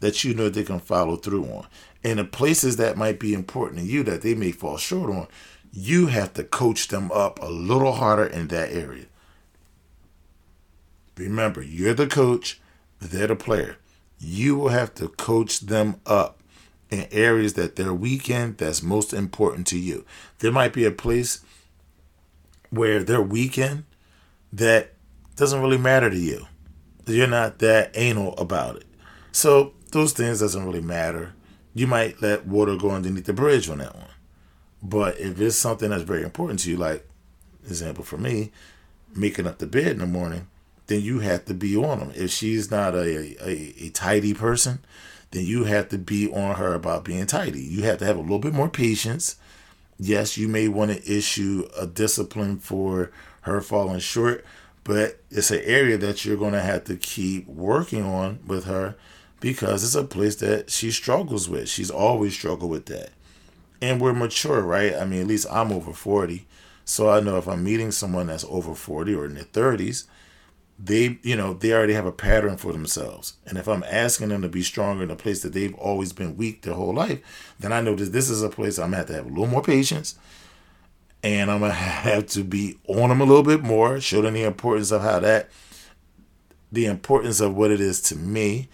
that 0.01 0.23
you 0.23 0.35
know 0.35 0.49
they 0.49 0.65
can 0.65 0.81
follow 0.81 1.17
through 1.17 1.45
on. 1.47 1.67
And 2.03 2.19
the 2.19 2.25
places 2.25 2.77
that 2.77 2.99
might 2.99 3.19
be 3.19 3.33
important 3.33 3.81
to 3.81 3.87
you 3.87 4.03
that 4.03 4.21
they 4.21 4.35
may 4.35 4.53
fall 4.53 4.77
short 4.77 5.11
on, 5.11 5.29
you 5.73 6.09
have 6.09 6.35
to 6.35 6.45
coach 6.45 6.89
them 6.89 7.11
up 7.11 7.41
a 7.43 7.47
little 7.47 7.93
harder 7.93 8.27
in 8.27 8.49
that 8.49 8.71
area. 8.71 9.07
Remember, 11.17 11.63
you're 11.63 11.95
the 11.95 12.07
coach, 12.07 12.61
they're 13.01 13.29
the 13.29 13.37
player. 13.37 13.79
You 14.25 14.57
will 14.57 14.69
have 14.71 14.95
to 14.95 15.09
coach 15.09 15.61
them 15.61 16.01
up 16.07 16.41
in 16.91 17.07
areas 17.11 17.55
that 17.55 17.77
they're 17.77 17.93
weak 17.93 18.31
in 18.31 18.55
that's 18.57 18.83
most 18.83 19.13
important 19.13 19.67
to 19.69 19.79
you. 19.79 20.05
There 20.39 20.53
might 20.53 20.73
be 20.73 20.85
a 20.85 20.91
place 20.91 21.45
where 22.71 23.05
they're 23.05 23.23
weak 23.23 23.59
in 23.59 23.85
that 24.53 24.93
doesn't 25.37 25.61
really 25.61 25.79
matter 25.79 26.09
to 26.09 26.17
you. 26.17 26.47
You're 27.07 27.27
not 27.27 27.59
that 27.59 27.91
anal 27.95 28.35
about 28.37 28.77
it. 28.77 28.87
So 29.33 29.75
those 29.93 30.13
things 30.13 30.41
doesn't 30.41 30.65
really 30.65 30.81
matter. 30.81 31.35
You 31.75 31.87
might 31.87 32.23
let 32.23 32.47
water 32.47 32.77
go 32.77 32.91
underneath 32.91 33.27
the 33.27 33.33
bridge 33.33 33.69
on 33.69 33.79
that 33.79 33.95
one. 33.95 34.09
But 34.83 35.19
if 35.19 35.41
it's 35.41 35.57
something 35.57 35.91
that's 35.91 36.03
very 36.03 36.23
important 36.23 36.61
to 36.61 36.71
you, 36.71 36.77
like 36.77 37.07
example 37.67 38.05
for 38.05 38.17
me, 38.17 38.53
making 39.15 39.47
up 39.47 39.59
the 39.59 39.67
bed 39.67 39.89
in 39.89 39.99
the 39.99 40.07
morning, 40.07 40.47
then 40.87 41.01
you 41.01 41.21
have 41.21 41.45
to 41.47 41.55
be 41.55 41.77
on 41.77 41.99
them. 41.99 42.13
If 42.15 42.31
she's 42.31 42.71
not 42.71 42.95
a, 42.95 43.37
a, 43.47 43.87
a 43.87 43.91
tidy 43.91 44.35
person, 44.35 44.81
then 45.31 45.45
you 45.45 45.65
have 45.65 45.89
to 45.89 45.99
be 45.99 46.33
on 46.33 46.57
her 46.57 46.75
about 46.75 47.05
being 47.05 47.27
tidy. 47.27 47.63
You 47.63 47.83
have 47.85 47.99
to 47.99 48.05
have 48.05 48.17
a 48.17 48.21
little 48.21 48.39
bit 48.39 48.55
more 48.55 48.69
patience. 48.69 49.37
Yes, 49.99 50.37
you 50.37 50.49
may 50.49 50.69
want 50.69 50.93
to 50.93 51.13
issue 51.13 51.69
a 51.79 51.87
discipline 51.87 52.59
for 52.59 53.11
her 53.43 53.61
falling 53.61 54.01
short, 54.01 54.45
but 54.83 55.21
it's 55.31 55.51
an 55.51 55.63
area 55.65 55.97
that 55.99 56.25
you're 56.25 56.37
going 56.37 56.53
to 56.53 56.61
have 56.61 56.85
to 56.85 56.97
keep 56.97 57.47
working 57.47 58.05
on 58.05 58.41
with 58.47 58.65
her 58.65 58.97
because 59.41 59.85
it's 59.85 59.95
a 59.95 60.05
place 60.05 60.37
that 60.37 60.71
she 60.71 60.91
struggles 60.91 61.49
with. 61.49 61.69
She's 61.69 61.91
always 61.91 62.35
struggled 62.35 62.71
with 62.71 62.87
that. 62.87 63.11
And 63.81 64.01
we're 64.01 64.15
mature, 64.15 64.63
right? 64.63 64.95
I 64.95 65.05
mean, 65.05 65.21
at 65.21 65.27
least 65.27 65.47
I'm 65.51 65.73
over 65.73 65.93
40. 65.93 66.47
So 66.85 67.11
I 67.11 67.21
know 67.21 67.39
if 67.39 67.49
I'm 67.49 67.65
meeting 67.65 67.91
someone 67.91 68.29
that's 68.29 68.45
over 68.45 68.75
40 68.75 69.15
or 69.15 69.27
in 69.27 69.35
their 69.35 69.45
30s, 69.45 70.05
they 70.79 71.19
you 71.23 71.37
know 71.37 71.55
they 71.55 71.73
already 71.73 71.93
have 71.93 72.07
a 72.07 72.13
pattern 72.13 72.57
for 72.57 72.73
themselves. 72.73 73.35
And 73.47 73.59
if 73.59 73.69
i'm 73.69 73.85
asking 73.85 74.29
them 74.29 74.43
to 74.43 74.49
be 74.49 74.63
stronger 74.63 75.05
in 75.05 75.11
a 75.11 75.17
place 75.17 75.43
that 75.43 75.53
they've 75.53 75.75
always 75.75 76.13
been 76.13 76.37
weak 76.37 76.63
their 76.63 76.75
whole 76.75 76.93
life 76.95 77.21
then 77.59 77.73
i 77.73 77.81
know 77.81 77.95
that 77.95 78.13
this 78.13 78.29
is 78.29 78.43
a 78.43 78.49
place 78.49 78.79
i'm 78.79 78.87
gonna 78.87 78.99
have 78.99 79.07
to 79.07 79.15
have 79.15 79.27
a 79.27 79.29
little 79.29 79.47
more 79.47 79.63
patience. 79.63 80.17
And 81.23 81.51
i'm 81.51 81.61
gonna 81.61 81.73
have 82.05 82.27
to 82.29 82.43
be 82.43 82.79
on 82.89 83.09
them 83.09 83.21
a 83.21 83.25
little 83.25 83.45
bit 83.45 83.63
more 83.63 84.01
show 84.01 84.23
them 84.23 84.35
the 84.35 84.43
importance 84.43 84.91
of 84.91 85.03
how 85.03 85.21
that 85.21 85.49
the 86.73 86.87
importance 86.87 87.41
of 87.41 87.57
what 87.57 87.71
it 87.71 87.81
is 87.81 88.01
to 88.01 88.17
me 88.17 88.69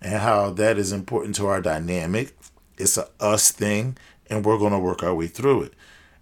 and 0.00 0.20
how 0.20 0.50
that 0.50 0.76
is 0.76 0.92
important 0.92 1.36
to 1.36 1.46
our 1.46 1.62
dynamic. 1.62 2.36
It's 2.76 2.98
a 2.98 3.08
us 3.20 3.52
thing 3.52 3.96
and 4.28 4.44
we're 4.44 4.58
gonna 4.58 4.80
work 4.80 5.04
our 5.04 5.14
way 5.14 5.28
through 5.28 5.62
it. 5.62 5.74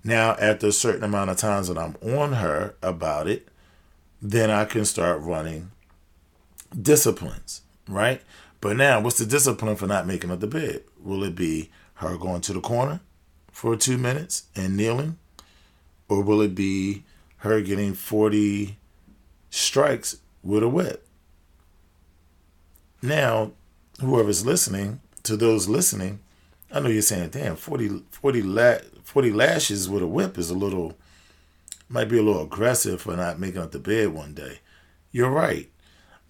Now 0.04 0.32
after 0.32 0.66
a 0.66 0.72
certain 0.72 1.04
amount 1.04 1.30
of 1.30 1.38
times 1.38 1.68
that 1.68 1.78
i'm 1.78 1.96
on 2.02 2.34
her 2.34 2.74
about 2.82 3.28
it 3.28 3.48
then 4.22 4.50
I 4.50 4.64
can 4.64 4.84
start 4.84 5.20
running 5.20 5.72
disciplines, 6.80 7.62
right? 7.88 8.22
But 8.60 8.76
now, 8.76 9.00
what's 9.00 9.18
the 9.18 9.26
discipline 9.26 9.74
for 9.74 9.88
not 9.88 10.06
making 10.06 10.30
up 10.30 10.38
the 10.38 10.46
bed? 10.46 10.84
Will 11.02 11.24
it 11.24 11.34
be 11.34 11.70
her 11.94 12.16
going 12.16 12.40
to 12.42 12.52
the 12.52 12.60
corner 12.60 13.00
for 13.50 13.74
two 13.76 13.98
minutes 13.98 14.44
and 14.54 14.76
kneeling? 14.76 15.18
Or 16.08 16.22
will 16.22 16.40
it 16.40 16.54
be 16.54 17.02
her 17.38 17.60
getting 17.60 17.94
40 17.94 18.78
strikes 19.50 20.18
with 20.42 20.62
a 20.62 20.68
whip? 20.68 21.06
Now, 23.02 23.50
whoever's 24.00 24.46
listening, 24.46 25.00
to 25.24 25.36
those 25.36 25.68
listening, 25.68 26.20
I 26.70 26.78
know 26.78 26.88
you're 26.88 27.02
saying, 27.02 27.30
damn, 27.30 27.56
40, 27.56 28.04
40, 28.10 28.42
la- 28.42 28.78
40 29.02 29.32
lashes 29.32 29.88
with 29.88 30.02
a 30.02 30.06
whip 30.06 30.38
is 30.38 30.50
a 30.50 30.54
little 30.54 30.96
might 31.92 32.08
be 32.08 32.18
a 32.18 32.22
little 32.22 32.44
aggressive 32.44 33.02
for 33.02 33.16
not 33.16 33.38
making 33.38 33.60
up 33.60 33.72
the 33.72 33.78
bed 33.78 34.08
one 34.08 34.34
day. 34.34 34.60
You're 35.10 35.30
right. 35.30 35.70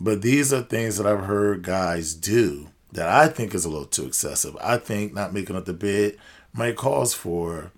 But 0.00 0.22
these 0.22 0.52
are 0.52 0.62
things 0.62 0.96
that 0.96 1.06
I've 1.06 1.24
heard 1.24 1.62
guys 1.62 2.14
do 2.14 2.68
that 2.92 3.08
I 3.08 3.28
think 3.28 3.54
is 3.54 3.64
a 3.64 3.68
little 3.68 3.86
too 3.86 4.06
excessive. 4.06 4.56
I 4.60 4.76
think 4.76 5.14
not 5.14 5.32
making 5.32 5.56
up 5.56 5.64
the 5.64 5.72
bed 5.72 6.16
might 6.52 6.76
cause 6.76 7.14
for 7.14 7.70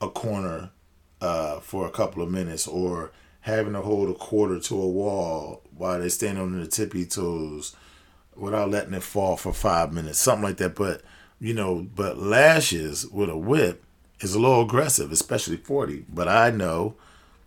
a 0.00 0.08
corner 0.08 0.70
uh, 1.20 1.60
for 1.60 1.86
a 1.86 1.90
couple 1.90 2.22
of 2.22 2.30
minutes 2.30 2.66
or 2.66 3.12
having 3.42 3.74
to 3.74 3.80
hold 3.80 4.08
a 4.08 4.14
quarter 4.14 4.58
to 4.58 4.80
a 4.80 4.88
wall 4.88 5.62
while 5.76 5.98
they're 5.98 6.08
standing 6.08 6.42
on 6.42 6.56
their 6.56 6.66
tippy 6.66 7.04
toes 7.04 7.76
without 8.34 8.70
letting 8.70 8.94
it 8.94 9.02
fall 9.02 9.36
for 9.36 9.52
five 9.52 9.92
minutes, 9.92 10.18
something 10.18 10.44
like 10.44 10.56
that. 10.56 10.74
But, 10.74 11.02
you 11.40 11.54
know, 11.54 11.86
but 11.94 12.18
lashes 12.18 13.06
with 13.06 13.28
a 13.28 13.36
whip 13.36 13.84
is 14.20 14.34
a 14.34 14.38
little 14.38 14.62
aggressive, 14.62 15.12
especially 15.12 15.56
40. 15.56 16.06
But 16.08 16.28
I 16.28 16.50
know 16.50 16.94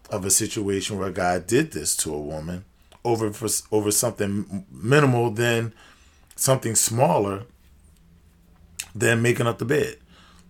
of 0.10 0.26
a 0.26 0.32
situation 0.32 0.98
where 0.98 1.10
a 1.10 1.14
guy 1.14 1.40
did 1.40 1.72
this 1.72 1.96
to 1.98 2.14
a 2.14 2.20
woman 2.20 2.66
over 3.04 3.32
for, 3.32 3.48
over 3.72 3.92
something 3.92 4.66
minimal 4.72 5.32
than 5.32 5.74
something 6.36 6.76
smaller 6.76 7.44
than 8.94 9.22
making 9.22 9.48
up 9.48 9.58
the 9.58 9.66
bed. 9.66 9.98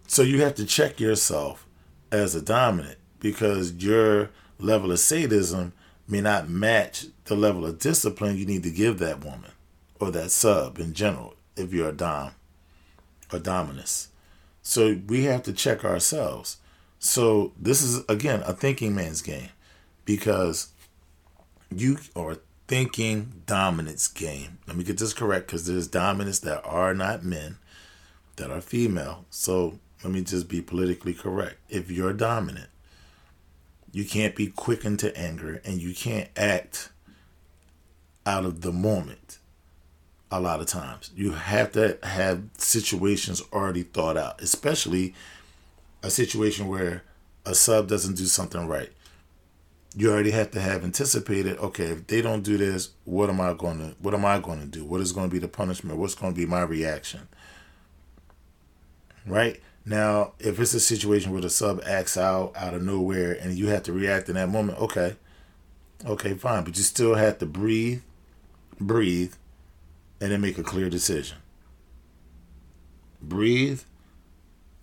So 0.08 0.24
you 0.24 0.42
have 0.42 0.56
to 0.56 0.66
check 0.66 1.00
yourself 1.00 1.66
as 2.12 2.36
a 2.36 2.42
dominant 2.42 2.98
because 3.20 3.74
your 3.74 4.32
level 4.60 4.92
of 4.92 5.00
sadism 5.00 5.74
may 6.08 6.22
not 6.22 6.50
match 6.50 7.06
the 7.26 7.36
level 7.36 7.66
of 7.66 7.80
discipline 7.80 8.38
you 8.38 8.46
need 8.46 8.64
to 8.64 8.72
give 8.72 9.00
that 9.00 9.24
woman 9.24 9.52
or 10.00 10.12
that 10.12 10.32
sub 10.32 10.80
in 10.80 10.94
general 10.94 11.36
if 11.56 11.72
you're 11.72 11.90
a 11.90 11.94
dom 11.94 12.32
or 13.32 13.40
dominus. 13.40 14.10
So 14.62 15.00
we 15.08 15.26
have 15.26 15.44
to 15.44 15.54
check 15.54 15.84
ourselves. 15.84 16.58
So 17.00 17.54
this 17.60 17.82
is 17.82 18.04
again 18.08 18.44
a 18.46 18.54
thinking 18.54 18.94
man's 18.94 19.22
game 19.22 19.50
because 20.06 20.70
you 21.76 21.98
are 22.16 22.38
thinking 22.68 23.42
dominance 23.46 24.08
game. 24.08 24.60
Let 24.68 24.78
me 24.78 24.84
get 24.84 24.98
this 24.98 25.14
correct 25.14 25.48
because 25.48 25.66
there's 25.66 25.88
dominants 25.88 26.40
that 26.40 26.62
are 26.64 26.94
not 26.94 27.24
men, 27.24 27.58
that 28.36 28.52
are 28.52 28.62
female. 28.62 29.26
So 29.30 29.80
let 30.04 30.14
me 30.14 30.22
just 30.22 30.48
be 30.48 30.62
politically 30.62 31.14
correct. 31.14 31.58
If 31.70 31.92
you're 31.92 32.14
dominant, 32.14 32.70
you 33.92 34.06
can't 34.06 34.36
be 34.36 34.48
quickened 34.48 35.00
to 35.00 35.18
anger 35.18 35.62
and 35.66 35.82
you 35.82 35.94
can't 35.94 36.30
act 36.38 36.92
out 38.26 38.46
of 38.46 38.62
the 38.62 38.72
moment 38.72 39.40
a 40.32 40.40
lot 40.40 40.62
of 40.62 40.66
times. 40.66 41.12
You 41.16 41.32
have 41.32 41.74
to 41.74 42.00
have 42.04 42.44
situations 42.58 43.44
already 43.52 43.84
thought 43.84 44.18
out, 44.18 44.42
especially 44.42 45.14
a 46.02 46.10
situation 46.10 46.68
where 46.68 47.04
a 47.46 47.54
sub 47.54 47.88
doesn't 47.88 48.16
do 48.16 48.26
something 48.26 48.68
right. 48.68 48.92
You 49.94 50.10
already 50.10 50.32
have 50.32 50.52
to 50.52 50.62
have 50.62 50.86
anticipated, 50.86 51.58
okay, 51.58 51.88
if 51.88 52.08
they 52.08 52.22
don't 52.22 52.44
do 52.44 52.58
this, 52.58 52.92
what 53.04 53.30
am 53.30 53.42
I 53.42 53.54
going 53.54 53.80
to 53.80 53.96
what 54.00 54.14
am 54.14 54.24
I 54.24 54.40
going 54.40 54.62
to 54.62 54.66
do? 54.66 54.86
What 54.86 55.02
is 55.02 55.12
going 55.12 55.28
to 55.30 55.34
be 55.34 55.40
the 55.40 55.50
punishment? 55.50 55.98
What's 55.98 56.16
going 56.16 56.34
to 56.34 56.40
be 56.40 56.46
my 56.46 56.62
reaction? 56.62 57.28
Right? 59.26 59.62
Now, 59.86 60.34
if 60.40 60.60
it's 60.60 60.74
a 60.74 60.80
situation 60.80 61.34
where 61.34 61.42
the 61.42 61.50
sub 61.50 61.82
acts 61.86 62.16
out 62.16 62.54
out 62.56 62.74
of 62.74 62.84
nowhere 62.84 63.34
and 63.34 63.54
you 63.58 63.68
have 63.68 63.84
to 63.84 63.94
react 63.94 64.30
in 64.30 64.36
that 64.36 64.48
moment, 64.48 64.80
okay. 64.80 65.16
Okay, 66.06 66.34
fine, 66.36 66.64
but 66.64 66.78
you 66.78 66.84
still 66.84 67.16
have 67.16 67.38
to 67.40 67.46
breathe, 67.46 68.02
breathe, 68.80 69.34
and 70.22 70.32
then 70.32 70.40
make 70.40 70.60
a 70.60 70.64
clear 70.64 70.90
decision. 70.90 71.38
Breathe, 73.22 73.82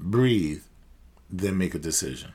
breathe, 0.00 0.62
then 1.30 1.56
make 1.56 1.74
a 1.74 1.78
decision. 1.78 2.32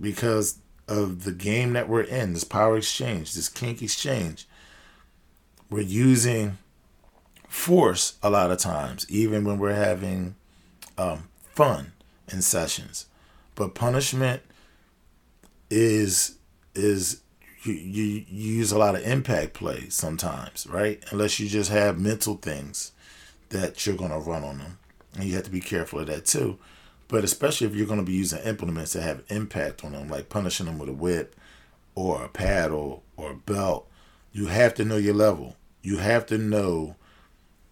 Because 0.00 0.58
of 0.88 1.24
the 1.24 1.32
game 1.32 1.72
that 1.72 1.88
we're 1.88 2.02
in, 2.02 2.32
this 2.32 2.44
power 2.44 2.76
exchange, 2.76 3.34
this 3.34 3.48
kink 3.48 3.82
exchange, 3.82 4.46
we're 5.68 5.80
using 5.80 6.58
force 7.48 8.14
a 8.22 8.30
lot 8.30 8.50
of 8.50 8.58
times, 8.58 9.04
even 9.10 9.44
when 9.44 9.58
we're 9.58 9.74
having 9.74 10.36
um, 10.96 11.28
fun 11.54 11.92
in 12.32 12.42
sessions. 12.42 13.06
But 13.54 13.74
punishment 13.74 14.42
is 15.68 16.36
is 16.74 17.22
you, 17.62 17.72
you, 17.74 18.24
use 18.28 18.72
a 18.72 18.78
lot 18.78 18.94
of 18.94 19.06
impact 19.06 19.54
play 19.54 19.88
sometimes, 19.88 20.66
right? 20.66 21.02
Unless 21.10 21.38
you 21.38 21.48
just 21.48 21.70
have 21.70 21.98
mental 21.98 22.34
things 22.34 22.92
that 23.50 23.86
you're 23.86 23.96
going 23.96 24.10
to 24.10 24.18
run 24.18 24.42
on 24.42 24.58
them. 24.58 24.78
And 25.14 25.24
you 25.24 25.34
have 25.34 25.44
to 25.44 25.50
be 25.50 25.60
careful 25.60 26.00
of 26.00 26.06
that 26.06 26.24
too. 26.26 26.58
But 27.08 27.24
especially 27.24 27.66
if 27.66 27.74
you're 27.74 27.86
going 27.86 28.00
to 28.00 28.06
be 28.06 28.12
using 28.12 28.40
implements 28.40 28.94
that 28.94 29.02
have 29.02 29.22
impact 29.28 29.84
on 29.84 29.92
them, 29.92 30.08
like 30.08 30.28
punishing 30.28 30.66
them 30.66 30.78
with 30.78 30.88
a 30.88 30.94
whip 30.94 31.36
or 31.94 32.24
a 32.24 32.28
paddle 32.28 33.02
or 33.16 33.32
a 33.32 33.36
belt, 33.36 33.86
you 34.32 34.46
have 34.46 34.74
to 34.74 34.84
know 34.84 34.96
your 34.96 35.14
level. 35.14 35.56
You 35.82 35.98
have 35.98 36.26
to 36.26 36.38
know 36.38 36.96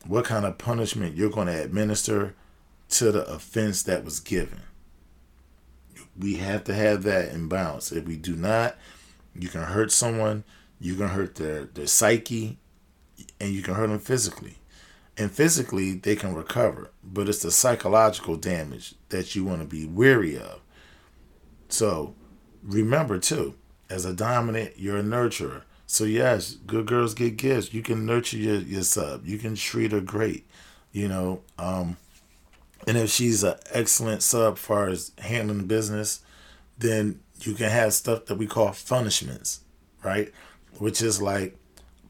what 0.06 0.26
kind 0.26 0.44
of 0.44 0.58
punishment 0.58 1.16
you're 1.16 1.30
going 1.30 1.46
to 1.46 1.62
administer 1.62 2.34
to 2.90 3.12
the 3.12 3.24
offense 3.26 3.82
that 3.84 4.04
was 4.04 4.20
given. 4.20 4.60
We 6.18 6.36
have 6.36 6.64
to 6.64 6.74
have 6.74 7.02
that 7.04 7.32
in 7.32 7.48
balance. 7.48 7.92
If 7.92 8.04
we 8.04 8.16
do 8.16 8.36
not, 8.36 8.76
you 9.34 9.48
can 9.48 9.62
hurt 9.62 9.92
someone, 9.92 10.44
you 10.80 10.94
can 10.96 11.08
hurt 11.08 11.36
their, 11.36 11.64
their 11.64 11.86
psyche, 11.86 12.58
and 13.40 13.52
you 13.52 13.62
can 13.62 13.74
hurt 13.74 13.88
them 13.88 13.98
physically. 13.98 14.56
and 15.16 15.30
physically 15.30 15.92
they 15.92 16.16
can 16.16 16.34
recover, 16.34 16.90
but 17.04 17.28
it's 17.28 17.42
the 17.42 17.50
psychological 17.50 18.36
damage 18.36 18.94
that 19.10 19.34
you 19.34 19.44
want 19.44 19.60
to 19.60 19.66
be 19.66 19.84
weary 19.84 20.36
of. 20.36 20.60
So 21.68 22.14
remember 22.62 23.18
too, 23.18 23.54
as 23.90 24.04
a 24.06 24.14
dominant, 24.14 24.74
you're 24.78 24.96
a 24.98 25.02
nurturer. 25.02 25.62
So 25.86 26.04
yes, 26.04 26.52
good 26.66 26.86
girls 26.86 27.14
get 27.14 27.36
gifts. 27.36 27.74
You 27.74 27.82
can 27.82 28.06
nurture 28.06 28.38
your, 28.38 28.56
your 28.56 28.82
sub. 28.82 29.26
You 29.26 29.36
can 29.38 29.56
treat 29.56 29.92
her 29.92 30.00
great. 30.00 30.46
You 30.92 31.08
know, 31.08 31.42
um, 31.58 31.98
and 32.86 32.96
if 32.96 33.10
she's 33.10 33.44
an 33.44 33.56
excellent 33.72 34.22
sub 34.22 34.56
far 34.56 34.88
as 34.88 35.12
handling 35.18 35.58
the 35.58 35.64
business, 35.64 36.20
then 36.78 37.20
you 37.46 37.54
can 37.54 37.70
have 37.70 37.92
stuff 37.94 38.26
that 38.26 38.36
we 38.36 38.46
call 38.46 38.74
punishments, 38.88 39.60
right? 40.02 40.32
Which 40.78 41.02
is 41.02 41.20
like 41.20 41.56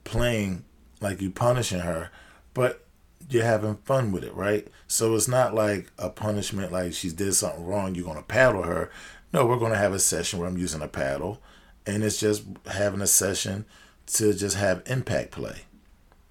playing 0.05 0.65
like 1.01 1.21
you 1.21 1.31
punishing 1.31 1.81
her, 1.81 2.11
but 2.55 2.87
you're 3.29 3.45
having 3.45 3.77
fun 3.77 4.13
with 4.13 4.25
it, 4.25 4.35
right? 4.35 4.69
So 4.87 5.15
it's 5.15 5.29
not 5.29 5.55
like 5.55 5.91
a 5.99 6.11
punishment 6.11 6.73
like 6.73 6.93
she 6.93 7.11
did 7.11 7.35
something 7.35 7.65
wrong, 7.65 7.95
you're 7.95 8.07
gonna 8.07 8.23
paddle 8.23 8.63
her. 8.63 8.91
No, 9.33 9.47
we're 9.47 9.59
gonna 9.59 9.77
have 9.77 9.93
a 9.93 9.99
session 9.99 10.39
where 10.39 10.49
I'm 10.49 10.59
using 10.59 10.83
a 10.83 10.89
paddle 10.89 11.41
and 11.87 12.03
it's 12.05 12.19
just 12.19 12.45
having 12.67 13.01
a 13.01 13.07
session 13.07 13.65
to 14.07 14.35
just 14.35 14.57
have 14.57 14.83
impact 14.87 15.31
play, 15.31 15.63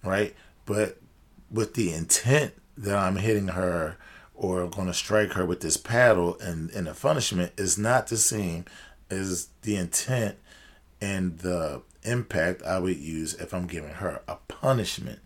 right? 0.04 0.36
But 0.66 0.98
with 1.50 1.74
the 1.74 1.94
intent 1.94 2.54
that 2.78 2.96
I'm 2.96 3.18
hitting 3.18 3.50
her 3.50 3.98
or 4.34 4.68
going 4.68 4.88
to 4.88 4.94
strike 4.94 5.34
her 5.34 5.46
with 5.46 5.62
this 5.62 5.78
paddle 5.78 6.38
and, 6.40 6.70
and 6.72 6.88
the 6.88 6.94
punishment 6.94 7.52
is 7.58 7.78
not 7.78 8.08
the 8.08 8.18
same 8.18 8.66
as 9.10 9.48
the 9.64 9.76
intent 9.76 10.38
and 11.02 11.40
the 11.40 11.82
impact 12.04 12.64
I 12.64 12.80
would 12.80 12.98
use 12.98 13.34
if 13.36 13.54
I'm 13.54 13.68
giving 13.68 13.92
her 13.92 14.22
a 14.28 14.38
punishment. 14.48 15.20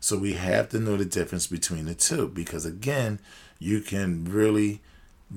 So 0.00 0.16
we 0.16 0.34
have 0.34 0.70
to 0.70 0.78
know 0.78 0.96
the 0.96 1.04
difference 1.04 1.46
between 1.46 1.86
the 1.86 1.94
two 1.94 2.28
because 2.28 2.64
again, 2.64 3.20
you 3.58 3.80
can 3.80 4.24
really 4.24 4.80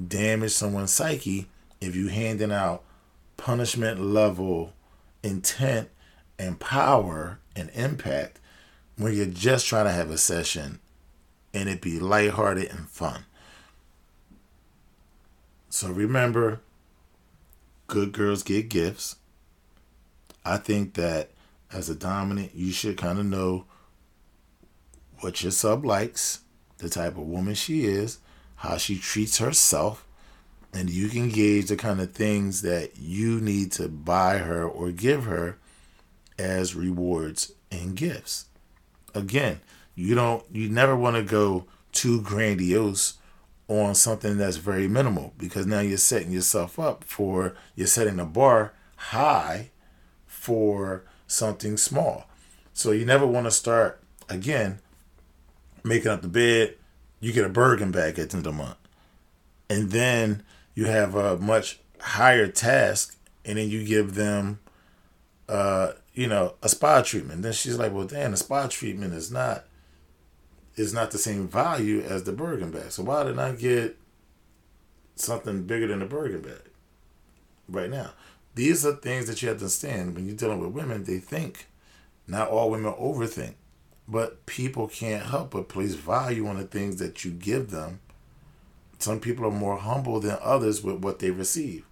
damage 0.08 0.52
someone's 0.52 0.94
psyche 0.94 1.48
if 1.82 1.96
you 1.96 2.08
handing 2.08 2.52
out 2.52 2.84
punishment 3.38 4.00
level 4.00 4.74
intent 5.22 5.90
and 6.40 6.60
power 6.60 7.40
and 7.56 7.70
impact 7.74 8.40
when 8.98 9.14
you're 9.14 9.26
just 9.26 9.68
trying 9.68 9.86
to 9.86 9.92
have 9.92 10.10
a 10.10 10.18
session 10.18 10.80
and 11.54 11.70
it 11.70 11.82
be 11.82 12.00
lighthearted 12.00 12.70
and 12.70 12.90
fun. 12.90 13.26
So 15.70 15.90
remember, 15.90 16.62
good 17.88 18.12
girls 18.12 18.44
get 18.44 18.70
gifts. 18.70 19.18
I 20.46 20.58
think 20.58 20.96
that 20.96 21.32
as 21.72 21.90
a 21.90 21.96
dominant, 21.96 22.52
you 22.54 22.72
should 22.72 22.98
kind 22.98 23.20
of 23.20 23.26
know 23.26 23.66
what 25.20 25.42
your 25.42 25.52
sub 25.52 25.86
likes, 25.86 26.42
the 26.78 26.90
type 26.90 27.18
of 27.18 27.28
woman 27.28 27.54
she 27.56 27.86
is, 27.86 28.20
how 28.58 28.78
she 28.78 28.98
treats 28.98 29.38
herself, 29.38 30.06
and 30.74 30.90
you 30.90 31.08
can 31.08 31.30
gauge 31.30 31.68
the 31.68 31.76
kind 31.76 32.02
of 32.02 32.14
things 32.14 32.62
that 32.64 32.98
you 32.98 33.40
need 33.40 33.72
to 33.74 33.88
buy 33.88 34.40
her 34.40 34.68
or 34.68 34.92
give 34.92 35.26
her 35.26 35.58
as 36.38 36.76
rewards 36.76 37.54
and 37.72 37.96
gifts. 37.96 38.46
Again, 39.14 39.62
you 39.96 40.16
don't 40.16 40.44
you 40.52 40.70
never 40.70 40.96
want 40.96 41.16
to 41.16 41.24
go 41.24 41.66
too 41.92 42.22
grandiose 42.22 43.14
on 43.68 43.96
something 43.96 44.38
that's 44.38 44.58
very 44.58 44.88
minimal 44.88 45.34
because 45.38 45.66
now 45.66 45.80
you're 45.80 45.98
setting 45.98 46.32
yourself 46.32 46.78
up 46.80 47.04
for 47.04 47.56
you're 47.76 47.88
setting 47.88 48.18
the 48.18 48.26
bar 48.26 48.74
high 48.98 49.70
for 50.26 51.04
something 51.28 51.78
small. 51.78 52.26
So 52.74 52.92
you 52.92 53.06
never 53.06 53.26
want 53.26 53.46
to 53.46 53.52
start 53.52 54.02
again 54.30 54.80
making 55.84 56.12
up 56.12 56.22
the 56.22 56.28
bed, 56.28 56.76
you 57.20 57.34
get 57.34 57.46
a 57.46 57.50
Birkin 57.50 57.92
bag 57.92 58.20
at 58.20 58.30
the 58.30 58.38
end 58.38 58.46
of 58.46 58.54
the 58.56 58.64
month. 58.64 58.78
And 59.70 59.92
then 59.92 60.44
you 60.76 60.86
have 60.86 61.16
a 61.16 61.38
much 61.38 61.80
higher 62.00 62.48
task 62.48 63.18
and 63.46 63.58
then 63.58 63.70
you 63.70 63.86
give 63.86 64.16
them 64.16 64.60
uh 65.48 65.94
you 66.14 66.28
know 66.28 66.54
a 66.62 66.70
spa 66.70 67.02
treatment 67.02 67.42
then 67.42 67.54
she's 67.54 67.78
like 67.78 67.94
well 67.94 68.06
damn 68.06 68.32
the 68.32 68.38
spa 68.38 68.68
treatment 68.68 69.14
is 69.14 69.32
not 69.32 69.66
is 70.76 70.94
not 70.94 71.12
the 71.12 71.18
same 71.18 71.48
value 71.48 72.02
as 72.02 72.24
the 72.24 72.32
Birkin 72.32 72.72
bag. 72.72 72.92
So 72.92 73.04
why 73.04 73.24
did 73.24 73.38
i 73.38 73.52
get 73.54 73.98
something 75.16 75.64
bigger 75.64 75.88
than 75.88 76.00
the 76.00 76.06
Birkin 76.06 76.42
bag 76.42 76.70
right 77.70 77.90
now? 77.90 78.12
These 78.56 78.86
are 78.86 78.94
things 78.94 79.28
that 79.28 79.42
you 79.42 79.50
have 79.50 79.58
to 79.58 79.66
understand. 79.66 80.16
When 80.16 80.26
you're 80.26 80.36
dealing 80.36 80.60
with 80.60 80.72
women 80.72 81.04
they 81.04 81.20
think. 81.20 81.68
Not 82.28 82.50
all 82.50 82.72
women 82.72 82.94
overthink. 82.94 83.56
But 84.08 84.46
people 84.46 84.88
can't 84.88 85.26
help 85.26 85.52
but 85.52 85.70
place 85.70 85.96
value 85.96 86.48
on 86.48 86.58
the 86.58 86.64
things 86.64 86.98
that 86.98 87.24
you 87.24 87.32
give 87.32 87.70
them. 87.72 88.00
Some 89.00 89.20
people 89.20 89.46
are 89.46 89.52
more 89.52 89.78
humble 89.78 90.20
than 90.20 90.38
others 90.42 90.82
with 90.82 91.04
what 91.04 91.20
they 91.20 91.32
receive. 91.32 91.86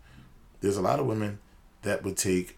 There's 0.61 0.77
a 0.77 0.81
lot 0.81 0.99
of 0.99 1.05
women 1.05 1.39
that 1.81 2.03
would 2.03 2.17
take 2.17 2.57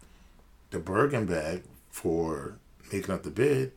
the 0.71 0.79
Birkin 0.79 1.25
bag 1.25 1.63
for 1.89 2.57
making 2.91 3.13
up 3.13 3.23
the 3.23 3.29
bid 3.29 3.71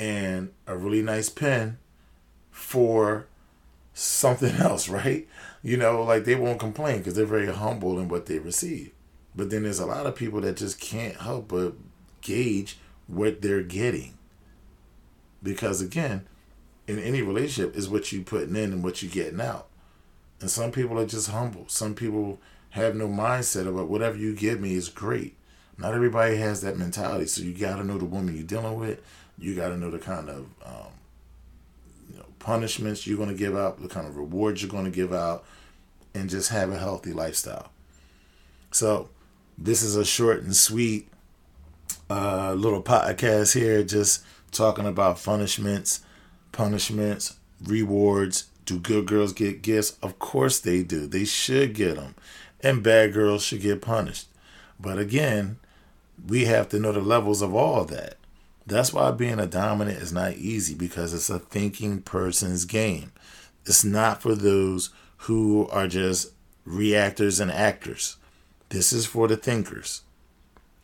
and 0.00 0.52
a 0.66 0.76
really 0.76 1.02
nice 1.02 1.28
pen 1.28 1.78
for 2.50 3.26
something 3.94 4.54
else, 4.60 4.88
right? 4.88 5.28
You 5.62 5.76
know, 5.76 6.02
like 6.02 6.24
they 6.24 6.34
won't 6.34 6.60
complain 6.60 6.98
because 6.98 7.14
they're 7.14 7.26
very 7.26 7.52
humble 7.52 7.98
in 7.98 8.08
what 8.08 8.26
they 8.26 8.38
receive. 8.38 8.92
But 9.34 9.50
then 9.50 9.64
there's 9.64 9.78
a 9.78 9.86
lot 9.86 10.06
of 10.06 10.16
people 10.16 10.40
that 10.40 10.56
just 10.56 10.80
can't 10.80 11.16
help 11.16 11.48
but 11.48 11.74
gauge 12.20 12.78
what 13.06 13.42
they're 13.42 13.62
getting. 13.62 14.14
Because 15.42 15.80
again, 15.80 16.26
in 16.86 16.98
any 16.98 17.22
relationship 17.22 17.76
is 17.76 17.88
what 17.88 18.10
you 18.10 18.22
putting 18.22 18.56
in 18.56 18.72
and 18.72 18.82
what 18.82 19.02
you 19.02 19.08
getting 19.08 19.40
out. 19.40 19.68
And 20.40 20.50
some 20.50 20.72
people 20.72 20.98
are 20.98 21.06
just 21.06 21.30
humble. 21.30 21.64
Some 21.68 21.94
people 21.94 22.40
have 22.70 22.94
no 22.94 23.08
mindset 23.08 23.66
about 23.66 23.88
whatever 23.88 24.16
you 24.16 24.34
give 24.34 24.60
me 24.60 24.74
is 24.74 24.88
great. 24.88 25.36
Not 25.76 25.94
everybody 25.94 26.36
has 26.36 26.60
that 26.62 26.76
mentality. 26.76 27.26
So 27.26 27.42
you 27.42 27.54
got 27.54 27.76
to 27.76 27.84
know 27.84 27.98
the 27.98 28.04
woman 28.04 28.34
you're 28.34 28.44
dealing 28.44 28.78
with. 28.78 29.00
You 29.38 29.54
got 29.54 29.68
to 29.68 29.76
know 29.76 29.90
the 29.90 29.98
kind 29.98 30.28
of 30.28 30.46
um, 30.64 30.92
you 32.10 32.18
know, 32.18 32.26
punishments 32.38 33.06
you're 33.06 33.16
going 33.16 33.28
to 33.28 33.34
give 33.34 33.56
out, 33.56 33.80
the 33.80 33.88
kind 33.88 34.06
of 34.06 34.16
rewards 34.16 34.62
you're 34.62 34.70
going 34.70 34.84
to 34.84 34.90
give 34.90 35.12
out, 35.12 35.44
and 36.14 36.28
just 36.28 36.50
have 36.50 36.70
a 36.70 36.78
healthy 36.78 37.12
lifestyle. 37.12 37.70
So 38.70 39.10
this 39.56 39.82
is 39.82 39.96
a 39.96 40.04
short 40.04 40.42
and 40.42 40.54
sweet 40.54 41.08
uh, 42.10 42.54
little 42.54 42.82
podcast 42.82 43.54
here, 43.54 43.82
just 43.82 44.24
talking 44.50 44.86
about 44.86 45.22
punishments, 45.22 46.00
punishments, 46.52 47.36
rewards, 47.64 48.44
do 48.68 48.78
good 48.78 49.06
girls 49.06 49.32
get 49.32 49.62
gifts? 49.62 49.96
Of 50.02 50.18
course 50.18 50.60
they 50.60 50.82
do. 50.82 51.06
They 51.06 51.24
should 51.24 51.74
get 51.74 51.96
them. 51.96 52.14
And 52.60 52.82
bad 52.82 53.14
girls 53.14 53.42
should 53.42 53.62
get 53.62 53.80
punished. 53.80 54.28
But 54.78 54.98
again, 54.98 55.58
we 56.26 56.44
have 56.44 56.68
to 56.70 56.78
know 56.78 56.92
the 56.92 57.00
levels 57.00 57.40
of 57.40 57.54
all 57.54 57.84
that. 57.86 58.16
That's 58.68 58.92
why 58.92 59.10
being 59.12 59.40
a 59.40 59.46
dominant 59.46 59.98
is 60.02 60.12
not 60.12 60.34
easy 60.34 60.74
because 60.74 61.14
it's 61.14 61.30
a 61.30 61.38
thinking 61.38 62.02
person's 62.02 62.66
game. 62.66 63.12
It's 63.64 63.82
not 63.82 64.20
for 64.20 64.34
those 64.34 64.90
who 65.22 65.66
are 65.68 65.88
just 65.88 66.32
reactors 66.66 67.40
and 67.40 67.50
actors. 67.50 68.16
This 68.68 68.92
is 68.92 69.06
for 69.06 69.26
the 69.26 69.38
thinkers. 69.38 70.02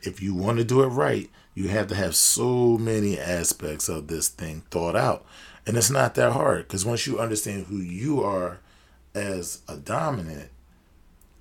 If 0.02 0.22
you 0.22 0.34
want 0.34 0.58
to 0.58 0.64
do 0.64 0.82
it 0.82 0.88
right, 0.88 1.28
you 1.54 1.68
have 1.68 1.88
to 1.88 1.94
have 1.94 2.16
so 2.16 2.78
many 2.78 3.18
aspects 3.18 3.90
of 3.90 4.06
this 4.06 4.28
thing 4.28 4.62
thought 4.70 4.96
out. 4.96 5.26
And 5.66 5.76
it's 5.76 5.90
not 5.90 6.14
that 6.14 6.32
hard 6.32 6.66
because 6.66 6.86
once 6.86 7.06
you 7.06 7.18
understand 7.18 7.66
who 7.66 7.76
you 7.76 8.22
are 8.22 8.60
as 9.14 9.60
a 9.68 9.76
dominant, 9.76 10.48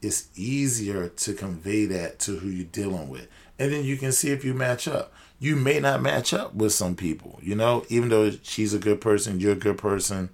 it's 0.01 0.27
easier 0.35 1.07
to 1.07 1.33
convey 1.33 1.85
that 1.85 2.19
to 2.19 2.39
who 2.39 2.49
you're 2.49 2.65
dealing 2.65 3.07
with. 3.07 3.29
And 3.57 3.71
then 3.71 3.85
you 3.85 3.95
can 3.95 4.11
see 4.11 4.31
if 4.31 4.43
you 4.43 4.53
match 4.53 4.89
up. 4.89 5.13
You 5.43 5.57
may 5.57 5.81
not 5.81 6.01
match 6.01 6.33
up 6.33 6.55
with 6.55 6.71
some 6.71 6.95
people, 6.95 7.37
you 7.41 7.53
know, 7.53 7.85
even 7.89 8.07
though 8.07 8.31
she's 8.43 8.73
a 8.73 8.79
good 8.79 9.01
person, 9.01 9.41
you're 9.41 9.51
a 9.51 9.55
good 9.55 9.77
person, 9.77 10.29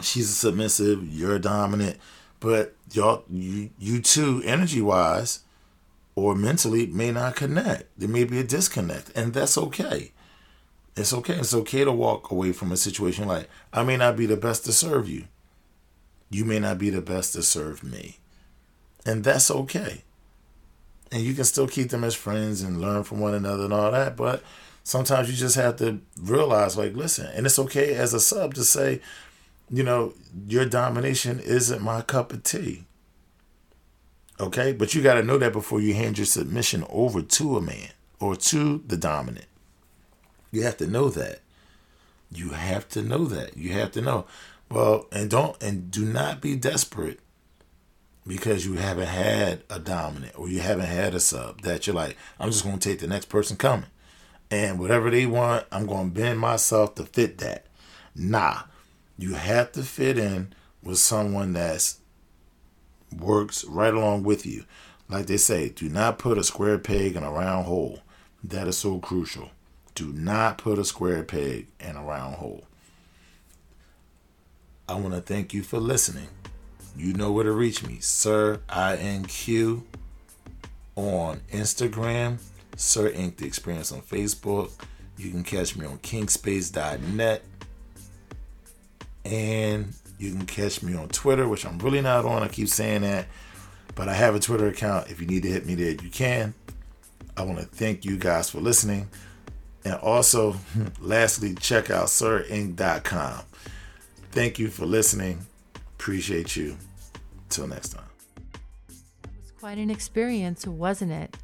she's 0.00 0.30
a 0.30 0.32
submissive, 0.32 1.06
you're 1.06 1.38
dominant, 1.38 1.98
but 2.40 2.74
y'all 2.92 3.24
you 3.28 3.68
you 3.78 4.00
two 4.00 4.40
energy 4.46 4.80
wise 4.80 5.40
or 6.14 6.34
mentally 6.34 6.86
may 6.86 7.12
not 7.12 7.36
connect. 7.36 7.84
There 7.98 8.08
may 8.08 8.24
be 8.24 8.40
a 8.40 8.42
disconnect, 8.42 9.10
and 9.14 9.34
that's 9.34 9.58
okay. 9.58 10.12
It's 10.96 11.12
okay. 11.12 11.34
It's 11.34 11.52
okay 11.52 11.84
to 11.84 11.92
walk 11.92 12.30
away 12.30 12.52
from 12.52 12.72
a 12.72 12.78
situation 12.78 13.28
like, 13.28 13.50
I 13.70 13.82
may 13.82 13.98
not 13.98 14.16
be 14.16 14.24
the 14.24 14.38
best 14.38 14.64
to 14.64 14.72
serve 14.72 15.10
you. 15.10 15.24
You 16.30 16.46
may 16.46 16.58
not 16.58 16.78
be 16.78 16.88
the 16.88 17.02
best 17.02 17.34
to 17.34 17.42
serve 17.42 17.84
me. 17.84 18.16
And 19.04 19.24
that's 19.24 19.50
okay. 19.50 20.04
And 21.12 21.22
you 21.22 21.34
can 21.34 21.44
still 21.44 21.68
keep 21.68 21.90
them 21.90 22.04
as 22.04 22.14
friends 22.14 22.62
and 22.62 22.80
learn 22.80 23.04
from 23.04 23.20
one 23.20 23.34
another 23.34 23.64
and 23.64 23.72
all 23.72 23.92
that. 23.92 24.16
But 24.16 24.42
sometimes 24.82 25.30
you 25.30 25.36
just 25.36 25.56
have 25.56 25.76
to 25.76 26.00
realize, 26.20 26.76
like, 26.76 26.94
listen, 26.94 27.26
and 27.26 27.46
it's 27.46 27.58
okay 27.58 27.94
as 27.94 28.14
a 28.14 28.20
sub 28.20 28.54
to 28.54 28.64
say, 28.64 29.00
you 29.70 29.82
know, 29.82 30.14
your 30.48 30.66
domination 30.66 31.40
isn't 31.40 31.82
my 31.82 32.02
cup 32.02 32.32
of 32.32 32.42
tea. 32.42 32.84
Okay? 34.40 34.72
But 34.72 34.94
you 34.94 35.02
got 35.02 35.14
to 35.14 35.22
know 35.22 35.38
that 35.38 35.52
before 35.52 35.80
you 35.80 35.94
hand 35.94 36.18
your 36.18 36.26
submission 36.26 36.84
over 36.90 37.22
to 37.22 37.56
a 37.56 37.60
man 37.60 37.90
or 38.18 38.36
to 38.36 38.82
the 38.86 38.96
dominant. 38.96 39.46
You 40.50 40.62
have 40.62 40.76
to 40.78 40.86
know 40.86 41.08
that. 41.10 41.40
You 42.30 42.50
have 42.50 42.88
to 42.90 43.02
know 43.02 43.24
that. 43.26 43.56
You 43.56 43.72
have 43.72 43.92
to 43.92 44.00
know. 44.00 44.26
Well, 44.70 45.06
and 45.12 45.30
don't 45.30 45.60
and 45.62 45.90
do 45.90 46.04
not 46.04 46.40
be 46.40 46.56
desperate 46.56 47.20
because 48.26 48.64
you 48.64 48.74
haven't 48.74 49.08
had 49.08 49.62
a 49.68 49.78
dominant 49.78 50.38
or 50.38 50.48
you 50.48 50.60
haven't 50.60 50.86
had 50.86 51.14
a 51.14 51.20
sub 51.20 51.60
that 51.62 51.86
you're 51.86 51.96
like, 51.96 52.16
I'm 52.40 52.50
just 52.50 52.64
gonna 52.64 52.78
take 52.78 53.00
the 53.00 53.06
next 53.06 53.26
person 53.28 53.56
coming. 53.56 53.90
And 54.50 54.78
whatever 54.78 55.10
they 55.10 55.26
want, 55.26 55.66
I'm 55.70 55.86
gonna 55.86 56.10
bend 56.10 56.38
myself 56.38 56.94
to 56.96 57.04
fit 57.04 57.38
that. 57.38 57.66
Nah. 58.14 58.62
You 59.16 59.34
have 59.34 59.72
to 59.72 59.82
fit 59.82 60.18
in 60.18 60.52
with 60.82 60.98
someone 60.98 61.52
that's 61.52 62.00
works 63.16 63.64
right 63.64 63.94
along 63.94 64.24
with 64.24 64.44
you. 64.44 64.64
Like 65.08 65.26
they 65.26 65.36
say, 65.36 65.68
do 65.68 65.88
not 65.88 66.18
put 66.18 66.38
a 66.38 66.44
square 66.44 66.78
peg 66.78 67.14
in 67.14 67.22
a 67.22 67.30
round 67.30 67.66
hole. 67.66 68.00
That 68.42 68.66
is 68.66 68.76
so 68.78 68.98
crucial. 68.98 69.50
Do 69.94 70.12
not 70.12 70.58
put 70.58 70.78
a 70.78 70.84
square 70.84 71.22
peg 71.22 71.68
in 71.78 71.96
a 71.96 72.02
round 72.02 72.36
hole. 72.36 72.64
I 74.88 74.94
want 74.94 75.14
to 75.14 75.20
thank 75.20 75.54
you 75.54 75.62
for 75.62 75.78
listening. 75.78 76.28
You 76.96 77.12
know 77.12 77.32
where 77.32 77.44
to 77.44 77.52
reach 77.52 77.84
me, 77.84 77.98
Sir 78.00 78.60
INQ 78.68 79.82
on 80.96 81.40
Instagram, 81.52 82.38
Sir 82.76 83.10
inQ 83.10 83.36
the 83.36 83.46
Experience 83.46 83.90
on 83.90 84.00
Facebook. 84.00 84.70
You 85.16 85.30
can 85.30 85.42
catch 85.42 85.76
me 85.76 85.86
on 85.86 85.98
kingspace.net. 85.98 87.42
And 89.24 89.92
you 90.18 90.32
can 90.32 90.46
catch 90.46 90.82
me 90.82 90.94
on 90.94 91.08
Twitter, 91.08 91.48
which 91.48 91.64
I'm 91.64 91.78
really 91.78 92.00
not 92.00 92.24
on. 92.24 92.42
I 92.42 92.48
keep 92.48 92.68
saying 92.68 93.02
that. 93.02 93.26
But 93.94 94.08
I 94.08 94.14
have 94.14 94.34
a 94.34 94.40
Twitter 94.40 94.68
account. 94.68 95.10
If 95.10 95.20
you 95.20 95.26
need 95.26 95.44
to 95.44 95.48
hit 95.48 95.66
me 95.66 95.74
there, 95.74 95.92
you 95.92 96.10
can. 96.10 96.54
I 97.36 97.42
want 97.42 97.58
to 97.58 97.64
thank 97.64 98.04
you 98.04 98.16
guys 98.16 98.50
for 98.50 98.60
listening. 98.60 99.08
And 99.84 99.94
also, 99.94 100.56
lastly, 101.00 101.54
check 101.54 101.90
out 101.90 102.06
sirink.com. 102.06 103.40
Thank 104.30 104.58
you 104.58 104.68
for 104.68 104.84
listening. 104.86 105.46
Appreciate 105.98 106.56
you. 106.56 106.76
Till 107.48 107.66
next 107.66 107.90
time. 107.90 108.04
It 108.88 109.30
was 109.40 109.52
quite 109.58 109.78
an 109.78 109.90
experience, 109.90 110.66
wasn't 110.66 111.12
it? 111.12 111.36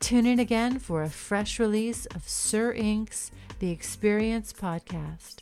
Tune 0.00 0.26
in 0.26 0.40
again 0.40 0.78
for 0.78 1.02
a 1.02 1.10
fresh 1.10 1.60
release 1.60 2.06
of 2.06 2.28
Sir 2.28 2.74
inQ's 2.74 3.30
The 3.60 3.70
Experience 3.70 4.52
podcast. 4.52 5.36